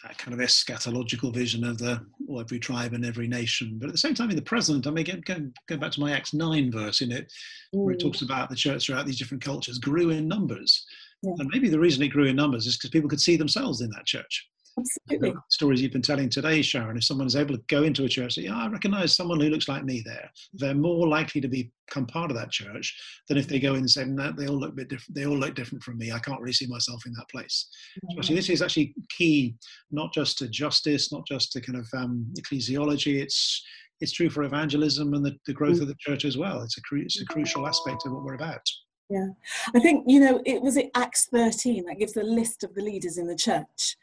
that 0.02 0.16
kind 0.16 0.32
of 0.32 0.40
eschatological 0.40 1.32
vision 1.34 1.62
of 1.62 1.76
the 1.76 2.00
well, 2.26 2.40
every 2.40 2.58
tribe 2.58 2.94
and 2.94 3.04
every 3.04 3.28
nation. 3.28 3.76
But 3.78 3.88
at 3.88 3.92
the 3.92 3.98
same 3.98 4.14
time, 4.14 4.30
in 4.30 4.36
the 4.36 4.42
present, 4.42 4.86
I 4.86 4.90
mean, 4.90 5.04
going, 5.04 5.52
going 5.66 5.80
back 5.80 5.92
to 5.92 6.00
my 6.00 6.12
Acts 6.12 6.32
9 6.32 6.72
verse 6.72 7.02
in 7.02 7.12
it, 7.12 7.30
mm. 7.74 7.84
where 7.84 7.94
it 7.94 8.00
talks 8.00 8.22
about 8.22 8.48
the 8.48 8.56
church 8.56 8.86
throughout 8.86 9.04
these 9.04 9.18
different 9.18 9.44
cultures 9.44 9.78
grew 9.78 10.08
in 10.08 10.26
numbers. 10.26 10.86
Yeah. 11.22 11.32
And 11.38 11.50
maybe 11.52 11.68
the 11.68 11.78
reason 11.78 12.02
it 12.02 12.08
grew 12.08 12.26
in 12.26 12.36
numbers 12.36 12.66
is 12.66 12.78
because 12.78 12.90
people 12.90 13.10
could 13.10 13.20
see 13.20 13.36
themselves 13.36 13.82
in 13.82 13.90
that 13.90 14.06
church. 14.06 14.48
Absolutely. 14.78 15.30
The 15.30 15.40
stories 15.48 15.82
you've 15.82 15.92
been 15.92 16.02
telling 16.02 16.28
today, 16.28 16.62
Sharon, 16.62 16.96
if 16.96 17.04
someone 17.04 17.26
is 17.26 17.36
able 17.36 17.56
to 17.56 17.62
go 17.68 17.82
into 17.82 18.04
a 18.04 18.08
church 18.08 18.36
and 18.36 18.44
say, 18.44 18.50
yeah, 18.50 18.56
I 18.56 18.68
recognize 18.68 19.16
someone 19.16 19.40
who 19.40 19.50
looks 19.50 19.68
like 19.68 19.84
me 19.84 20.02
there, 20.04 20.30
they're 20.54 20.74
more 20.74 21.08
likely 21.08 21.40
to 21.40 21.48
become 21.48 22.06
part 22.06 22.30
of 22.30 22.36
that 22.36 22.50
church 22.50 22.96
than 23.28 23.36
if 23.36 23.48
they 23.48 23.58
go 23.58 23.74
in 23.74 23.80
and 23.80 23.90
say, 23.90 24.04
no, 24.04 24.32
they 24.32 24.46
all 24.46 24.58
look 24.58 24.72
a 24.72 24.76
bit 24.76 24.88
different. 24.88 25.14
They 25.14 25.26
all 25.26 25.36
look 25.36 25.54
different 25.54 25.82
from 25.82 25.98
me. 25.98 26.12
I 26.12 26.18
can't 26.18 26.40
really 26.40 26.52
see 26.52 26.66
myself 26.66 27.04
in 27.06 27.12
that 27.14 27.28
place. 27.28 27.68
Mm-hmm. 28.04 28.34
This 28.34 28.48
is 28.48 28.62
actually 28.62 28.94
key, 29.16 29.56
not 29.90 30.14
just 30.14 30.38
to 30.38 30.48
justice, 30.48 31.12
not 31.12 31.26
just 31.26 31.52
to 31.52 31.60
kind 31.60 31.78
of 31.78 31.88
um, 31.94 32.32
ecclesiology. 32.38 33.20
It's 33.20 33.62
it's 34.00 34.12
true 34.12 34.30
for 34.30 34.44
evangelism 34.44 35.12
and 35.12 35.24
the, 35.24 35.36
the 35.46 35.52
growth 35.52 35.74
mm-hmm. 35.74 35.82
of 35.82 35.88
the 35.88 35.96
church 35.98 36.24
as 36.24 36.38
well. 36.38 36.62
It's 36.62 36.78
a, 36.78 36.80
cru- 36.80 37.02
it's 37.02 37.20
a 37.20 37.26
crucial 37.26 37.66
aspect 37.66 38.06
of 38.06 38.12
what 38.12 38.24
we're 38.24 38.34
about. 38.34 38.62
Yeah, 39.10 39.26
I 39.74 39.80
think 39.80 40.04
you 40.06 40.20
know 40.20 40.40
it 40.46 40.62
was 40.62 40.76
it 40.76 40.90
Acts 40.94 41.26
thirteen 41.26 41.84
that 41.86 41.98
gives 41.98 42.12
the 42.12 42.22
list 42.22 42.62
of 42.62 42.74
the 42.74 42.82
leaders 42.82 43.18
in 43.18 43.26
the 43.26 43.36
church. 43.36 43.96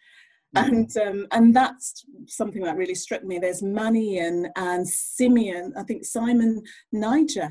And 0.65 0.97
um, 0.97 1.27
and 1.31 1.55
that's 1.55 2.05
something 2.25 2.63
that 2.63 2.77
really 2.77 2.95
struck 2.95 3.23
me. 3.23 3.39
There's 3.39 3.61
Manaen 3.61 4.49
and 4.55 4.87
Simeon. 4.87 5.73
I 5.77 5.83
think 5.83 6.05
Simon 6.05 6.61
Niger. 6.91 7.49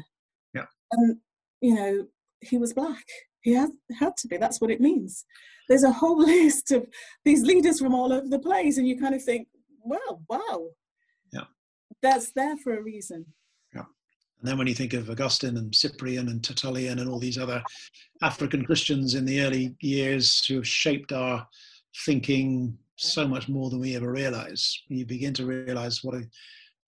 Yeah. 0.55 0.66
And 0.92 1.16
you 1.61 1.75
know 1.75 2.07
he 2.40 2.59
was 2.59 2.73
black. 2.73 3.05
He 3.42 3.55
had 3.55 3.71
had 3.99 4.16
to 4.19 4.29
be. 4.29 4.37
That's 4.37 4.61
what 4.61 4.71
it 4.71 4.81
means. 4.81 5.25
There's 5.69 5.85
a 5.85 5.92
whole 5.92 6.19
list 6.25 6.73
of 6.73 6.87
these 7.25 7.42
leaders 7.42 7.81
from 7.81 7.95
all 7.95 8.12
over 8.12 8.29
the 8.29 8.38
place, 8.38 8.79
and 8.79 8.87
you 8.87 8.99
kind 8.99 9.14
of 9.14 9.23
think, 9.23 9.49
well, 9.85 10.23
wow. 10.29 10.69
Yeah. 11.33 11.45
That's 12.03 12.33
there 12.33 12.57
for 12.57 12.77
a 12.77 12.83
reason. 12.83 13.27
Yeah. 13.75 13.85
And 14.40 14.49
then 14.49 14.59
when 14.59 14.66
you 14.66 14.75
think 14.75 14.92
of 14.92 15.09
Augustine 15.11 15.57
and 15.57 15.75
Cyprian 15.75 16.29
and 16.29 16.42
Tertullian 16.42 16.99
and 16.99 17.09
all 17.09 17.19
these 17.19 17.38
other 17.38 17.62
African 18.23 18.64
Christians 18.64 19.14
in 19.14 19.25
the 19.25 19.40
early 19.40 19.75
years 19.81 20.45
who 20.47 20.57
have 20.57 20.69
shaped 20.69 21.12
our 21.12 21.47
thinking, 22.05 22.77
so 22.96 23.28
much 23.28 23.48
more 23.48 23.70
than 23.70 23.80
we 23.80 23.94
ever 23.94 24.11
realize. 24.11 24.82
You 24.88 25.06
begin 25.06 25.35
to 25.35 25.46
realize 25.46 26.02
what 26.02 26.16
a, 26.16 26.24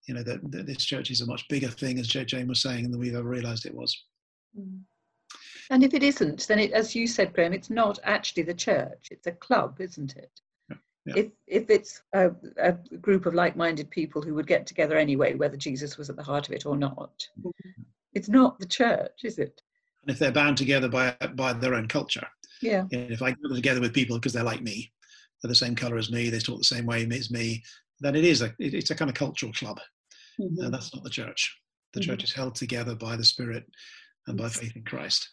you 0.06 0.14
know, 0.14 0.22
that, 0.22 0.50
that 0.50 0.66
this 0.66 0.84
church 0.84 1.10
is 1.10 1.20
a 1.20 1.26
much 1.26 1.46
bigger 1.48 1.68
thing, 1.68 1.98
as 1.98 2.08
Jane 2.08 2.48
was 2.48 2.62
saying, 2.62 2.90
than 2.90 2.98
we've 2.98 3.14
ever 3.14 3.28
realized 3.28 3.66
it 3.66 3.74
was. 3.74 4.04
Mm. 4.58 4.80
And 5.70 5.84
if 5.84 5.92
it 5.92 6.02
isn't, 6.02 6.48
then 6.48 6.58
it, 6.58 6.72
as 6.72 6.94
you 6.94 7.06
said, 7.06 7.34
Graham, 7.34 7.52
it's 7.52 7.68
not 7.68 7.98
actually 8.04 8.44
the 8.44 8.54
church; 8.54 9.08
it's 9.10 9.26
a 9.26 9.32
club, 9.32 9.80
isn't 9.80 10.16
it? 10.16 10.40
Yeah. 11.04 11.14
If 11.16 11.26
if 11.46 11.70
it's 11.70 12.02
a, 12.14 12.30
a, 12.56 12.72
group 13.00 13.26
of 13.26 13.34
like-minded 13.34 13.90
people 13.90 14.22
who 14.22 14.34
would 14.34 14.46
get 14.46 14.66
together 14.66 14.96
anyway, 14.96 15.34
whether 15.34 15.56
Jesus 15.56 15.98
was 15.98 16.08
at 16.08 16.16
the 16.16 16.22
heart 16.22 16.48
of 16.48 16.54
it 16.54 16.64
or 16.64 16.76
not, 16.76 17.28
mm-hmm. 17.38 17.82
it's 18.14 18.28
not 18.28 18.58
the 18.58 18.66
church, 18.66 19.24
is 19.24 19.38
it? 19.38 19.60
And 20.02 20.10
if 20.10 20.18
they're 20.18 20.32
bound 20.32 20.56
together 20.56 20.88
by 20.88 21.14
by 21.34 21.52
their 21.52 21.74
own 21.74 21.86
culture, 21.86 22.26
yeah. 22.62 22.86
And 22.92 23.10
if 23.10 23.22
I 23.22 23.32
go 23.32 23.54
together 23.54 23.80
with 23.80 23.94
people 23.94 24.16
because 24.16 24.32
they're 24.32 24.42
like 24.42 24.62
me, 24.62 24.90
they're 25.42 25.48
the 25.48 25.54
same 25.54 25.74
color 25.74 25.96
as 25.96 26.10
me, 26.10 26.30
they 26.30 26.38
talk 26.38 26.58
the 26.58 26.64
same 26.64 26.86
way 26.86 27.06
as 27.10 27.30
me, 27.30 27.62
then 28.00 28.16
it 28.16 28.24
is 28.24 28.42
a 28.42 28.54
it's 28.58 28.90
a 28.90 28.94
kind 28.94 29.10
of 29.10 29.14
cultural 29.14 29.52
club. 29.52 29.80
Mm-hmm. 30.40 30.64
And 30.64 30.74
that's 30.74 30.94
not 30.94 31.04
the 31.04 31.10
church. 31.10 31.56
The 31.92 32.00
mm-hmm. 32.00 32.10
church 32.10 32.24
is 32.24 32.32
held 32.32 32.54
together 32.54 32.94
by 32.94 33.16
the 33.16 33.24
Spirit 33.24 33.64
and 34.26 34.36
by 34.36 34.48
faith 34.48 34.76
in 34.76 34.84
Christ 34.84 35.28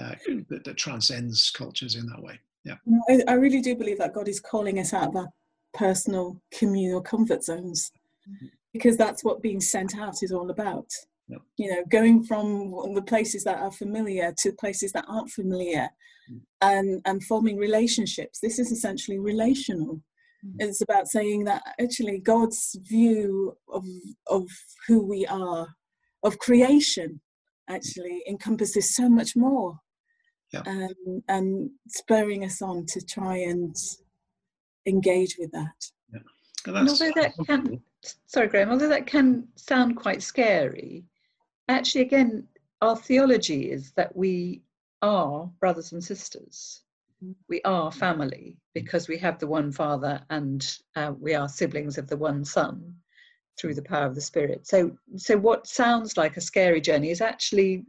uh, 0.00 0.14
that, 0.48 0.64
that, 0.64 0.76
transcends 0.76 1.50
cultures 1.50 1.94
in 1.96 2.06
that 2.06 2.22
way. 2.22 2.38
Yeah. 2.64 2.76
I, 3.08 3.20
I, 3.28 3.34
really 3.34 3.60
do 3.60 3.76
believe 3.76 3.98
that 3.98 4.14
God 4.14 4.28
is 4.28 4.40
calling 4.40 4.78
us 4.78 4.92
out 4.92 5.08
of 5.08 5.16
our 5.16 5.28
personal 5.74 6.40
communal 6.52 7.00
comfort 7.00 7.44
zones 7.44 7.92
mm-hmm. 8.28 8.46
because 8.72 8.96
that's 8.96 9.22
what 9.22 9.42
being 9.42 9.60
sent 9.60 9.96
out 9.96 10.22
is 10.22 10.32
all 10.32 10.50
about. 10.50 10.90
Yep. 11.28 11.40
You 11.58 11.70
know, 11.70 11.84
going 11.90 12.24
from 12.24 12.94
the 12.94 13.02
places 13.02 13.44
that 13.44 13.58
are 13.58 13.70
familiar 13.72 14.32
to 14.38 14.52
places 14.52 14.92
that 14.92 15.04
aren't 15.08 15.30
familiar 15.30 15.88
mm. 16.30 16.40
and, 16.62 17.02
and 17.04 17.22
forming 17.24 17.58
relationships. 17.58 18.38
This 18.40 18.58
is 18.58 18.72
essentially 18.72 19.18
relational. 19.18 20.00
Mm. 20.44 20.54
It's 20.60 20.80
about 20.80 21.08
saying 21.08 21.44
that 21.44 21.62
actually 21.78 22.18
God's 22.18 22.78
view 22.82 23.56
of, 23.72 23.84
of 24.28 24.48
who 24.86 25.06
we 25.06 25.26
are, 25.26 25.68
of 26.22 26.38
creation, 26.38 27.20
actually 27.68 28.22
encompasses 28.26 28.96
so 28.96 29.08
much 29.08 29.36
more. 29.36 29.78
Yep. 30.54 30.66
And, 30.66 31.22
and 31.28 31.70
spurring 31.88 32.42
us 32.42 32.62
on 32.62 32.86
to 32.86 33.02
try 33.02 33.36
and 33.36 33.76
engage 34.86 35.36
with 35.38 35.52
that. 35.52 35.66
Yeah. 36.10 36.20
And, 36.66 36.76
and 36.78 36.88
although 36.88 37.12
that 37.16 37.34
can, 37.46 37.82
sorry, 38.24 38.48
Graham, 38.48 38.70
although 38.70 38.88
that 38.88 39.06
can 39.06 39.46
sound 39.56 39.96
quite 39.96 40.22
scary, 40.22 41.04
actually, 41.68 42.02
again, 42.02 42.46
our 42.80 42.96
theology 42.96 43.70
is 43.70 43.92
that 43.92 44.14
we 44.14 44.62
are 45.02 45.50
brothers 45.60 45.92
and 45.92 46.02
sisters. 46.02 46.82
Mm. 47.24 47.34
We 47.48 47.60
are 47.62 47.92
family 47.92 48.56
because 48.74 49.08
we 49.08 49.18
have 49.18 49.38
the 49.38 49.46
one 49.46 49.72
Father 49.72 50.20
and 50.30 50.78
uh, 50.96 51.12
we 51.18 51.34
are 51.34 51.48
siblings 51.48 51.98
of 51.98 52.08
the 52.08 52.16
one 52.16 52.44
Son 52.44 52.94
through 53.58 53.74
the 53.74 53.82
power 53.82 54.06
of 54.06 54.14
the 54.14 54.20
Spirit. 54.20 54.66
So, 54.66 54.96
so 55.16 55.36
what 55.36 55.66
sounds 55.66 56.16
like 56.16 56.36
a 56.36 56.40
scary 56.40 56.80
journey 56.80 57.10
is 57.10 57.20
actually 57.20 57.84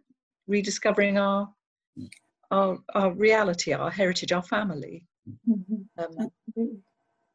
rediscovering 0.48 1.18
our 1.18 1.50
mm. 1.98 2.10
our, 2.52 2.80
our 2.96 3.12
reality, 3.12 3.74
our 3.74 3.92
heritage, 3.92 4.32
our 4.32 4.44
family. 4.44 5.06
Mm-hmm. 5.48 6.04
Um, 6.04 6.32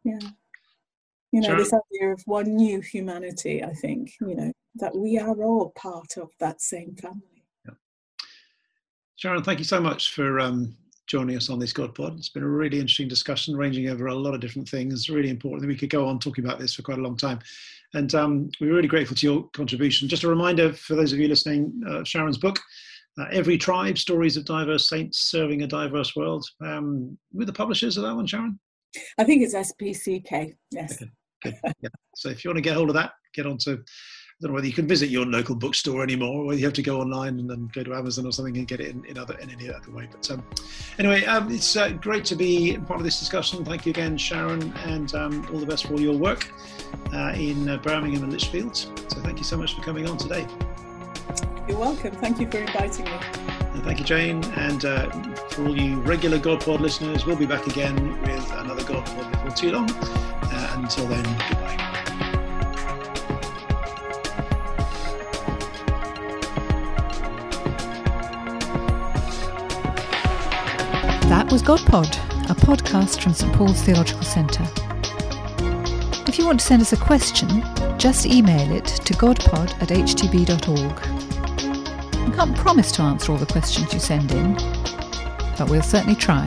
yeah. 0.05 0.19
You 1.31 1.41
know, 1.41 1.57
this 1.57 1.73
idea 1.73 2.13
of 2.13 2.23
one 2.27 2.55
new 2.55 2.81
humanity, 2.81 3.65
I 3.65 3.73
think, 3.73 4.13
you 4.21 4.37
know, 4.37 4.53
that 4.77 4.97
we 4.97 5.19
are 5.19 5.43
all 5.43 5.73
part 5.77 6.17
of 6.17 6.31
that 6.41 6.61
same 6.61 6.97
family. 6.97 7.45
Yeah. 7.65 7.75
Sharon, 9.17 9.43
thank 9.43 9.59
you 9.59 9.65
so 9.65 9.81
much 9.81 10.13
for 10.13 10.41
um, 10.41 10.77
joining 11.07 11.37
us 11.37 11.51
on 11.51 11.59
this 11.59 11.73
God 11.73 11.95
Pod. 11.95 12.17
It's 12.17 12.29
been 12.29 12.43
a 12.43 12.49
really 12.49 12.81
interesting 12.81 13.09
discussion, 13.09 13.57
ranging 13.57 13.89
over 13.89 14.07
a 14.07 14.15
lot 14.15 14.35
of 14.35 14.41
different 14.41 14.69
things. 14.69 15.09
Really 15.09 15.31
important. 15.31 15.69
We 15.69 15.77
could 15.77 15.91
go 15.91 16.07
on 16.07 16.19
talking 16.19 16.45
about 16.45 16.59
this 16.59 16.75
for 16.75 16.83
quite 16.83 16.99
a 16.99 17.03
long 17.03 17.17
time. 17.17 17.39
And 17.95 18.13
um, 18.15 18.51
we're 18.61 18.75
really 18.75 18.89
grateful 18.89 19.17
to 19.17 19.27
your 19.27 19.49
contribution. 19.51 20.09
Just 20.09 20.25
a 20.25 20.29
reminder 20.29 20.73
for 20.73 20.97
those 20.97 21.13
of 21.13 21.19
you 21.19 21.29
listening 21.29 21.81
uh, 21.89 22.03
Sharon's 22.03 22.39
book, 22.39 22.59
uh, 23.19 23.27
Every 23.31 23.57
Tribe 23.57 23.99
Stories 23.99 24.37
of 24.37 24.45
Diverse 24.45 24.89
Saints 24.89 25.31
Serving 25.31 25.63
a 25.63 25.67
Diverse 25.69 26.17
World. 26.17 26.45
Um, 26.61 27.17
with 27.33 27.47
the 27.47 27.53
publishers 27.53 27.97
of 27.97 28.03
that 28.03 28.15
one, 28.15 28.27
Sharon? 28.27 28.59
I 29.19 29.25
think 29.25 29.43
it's 29.43 29.55
SPCK, 29.55 30.57
yes. 30.71 31.01
Okay. 31.47 31.59
Yeah. 31.83 31.91
So 32.17 32.31
if 32.31 32.43
you 32.43 32.49
want 32.49 32.57
to 32.57 32.63
get 32.63 32.75
hold 32.75 32.89
of 32.89 32.95
that, 32.95 33.13
get 33.35 33.47
on 33.47 33.59
to 33.59 33.73
I 33.73 33.77
don't 34.41 34.51
know 34.51 34.55
whether 34.55 34.67
you 34.67 34.73
can 34.73 34.89
visit 34.89 35.11
your 35.11 35.25
local 35.25 35.55
bookstore 35.55 36.03
anymore, 36.03 36.45
or 36.45 36.55
you 36.55 36.65
have 36.65 36.73
to 36.75 36.83
go 36.83 37.01
online 37.01 37.39
and 37.39 37.49
then 37.49 37.71
go 37.73 37.83
to 37.83 37.95
Amazon 37.95 38.27
or 38.27 38.33
something 38.33 38.57
and 38.57 38.67
get 38.67 38.81
it 38.81 38.89
in, 38.89 39.05
in 39.05 39.17
other 39.17 39.39
in 39.39 39.49
any 39.49 39.73
other 39.73 39.91
way. 39.91 40.09
But 40.11 40.31
um, 40.31 40.45
anyway, 40.99 41.25
um, 41.25 41.51
it's 41.51 41.77
uh, 41.77 41.91
great 41.91 42.25
to 42.27 42.37
be 42.37 42.77
part 42.87 42.99
of 42.99 43.05
this 43.05 43.19
discussion. 43.19 43.65
Thank 43.65 43.87
you 43.87 43.91
again, 43.91 44.19
Sharon, 44.19 44.73
and 44.85 45.15
um, 45.15 45.47
all 45.53 45.59
the 45.59 45.67
best 45.67 45.87
for 45.87 46.01
your 46.01 46.17
work 46.17 46.51
uh, 47.13 47.33
in 47.37 47.69
uh, 47.69 47.77
Birmingham 47.79 48.25
and 48.25 48.33
Lichfield. 48.33 48.77
So 48.77 49.21
thank 49.21 49.39
you 49.39 49.45
so 49.45 49.57
much 49.57 49.75
for 49.75 49.83
coming 49.83 50.09
on 50.09 50.19
today. 50.19 50.47
You're 51.69 51.79
welcome. 51.79 52.11
Thank 52.17 52.41
you 52.41 52.51
for 52.51 52.59
inviting 52.59 53.07
me. 53.07 53.13
And 53.73 53.83
thank 53.85 53.99
you, 53.99 54.05
Jane. 54.05 54.45
And 54.57 54.85
uh, 54.85 55.11
for 55.49 55.67
all 55.67 55.79
you 55.81 56.01
regular 56.01 56.39
GodPod 56.39 56.81
listeners, 56.81 57.25
we'll 57.25 57.37
be 57.37 57.47
back 57.47 57.67
again 57.67 58.21
with 58.23 58.53
another 58.53 58.83
GodPod 58.83 59.31
before 59.31 59.51
too 59.51 59.71
long. 59.71 59.91
Uh, 59.91 60.75
until 60.77 61.07
then, 61.07 61.23
goodbye. 61.49 61.94
Was 71.55 71.63
GodPod, 71.63 72.11
a 72.51 72.55
podcast 72.57 73.23
from 73.23 73.33
St 73.33 73.53
Paul's 73.55 73.81
Theological 73.83 74.25
Centre. 74.25 74.67
If 76.27 76.37
you 76.37 76.47
want 76.47 76.59
to 76.59 76.67
send 76.67 76.83
us 76.83 76.93
a 76.93 76.97
question, 76.97 77.49
just 77.97 78.27
email 78.27 78.73
it 78.73 78.87
to 78.87 79.15
godpod 79.15 79.81
at 79.81 79.91
htb.org. 79.91 81.01
We 82.29 82.35
can't 82.35 82.57
promise 82.57 82.91
to 82.91 83.03
answer 83.03 83.31
all 83.31 83.39
the 83.39 83.47
questions 83.47 83.95
you 83.95 84.01
send 84.01 84.33
in, 84.33 84.55
but 85.57 85.71
we'll 85.71 85.81
certainly 85.81 86.17
try. 86.17 86.45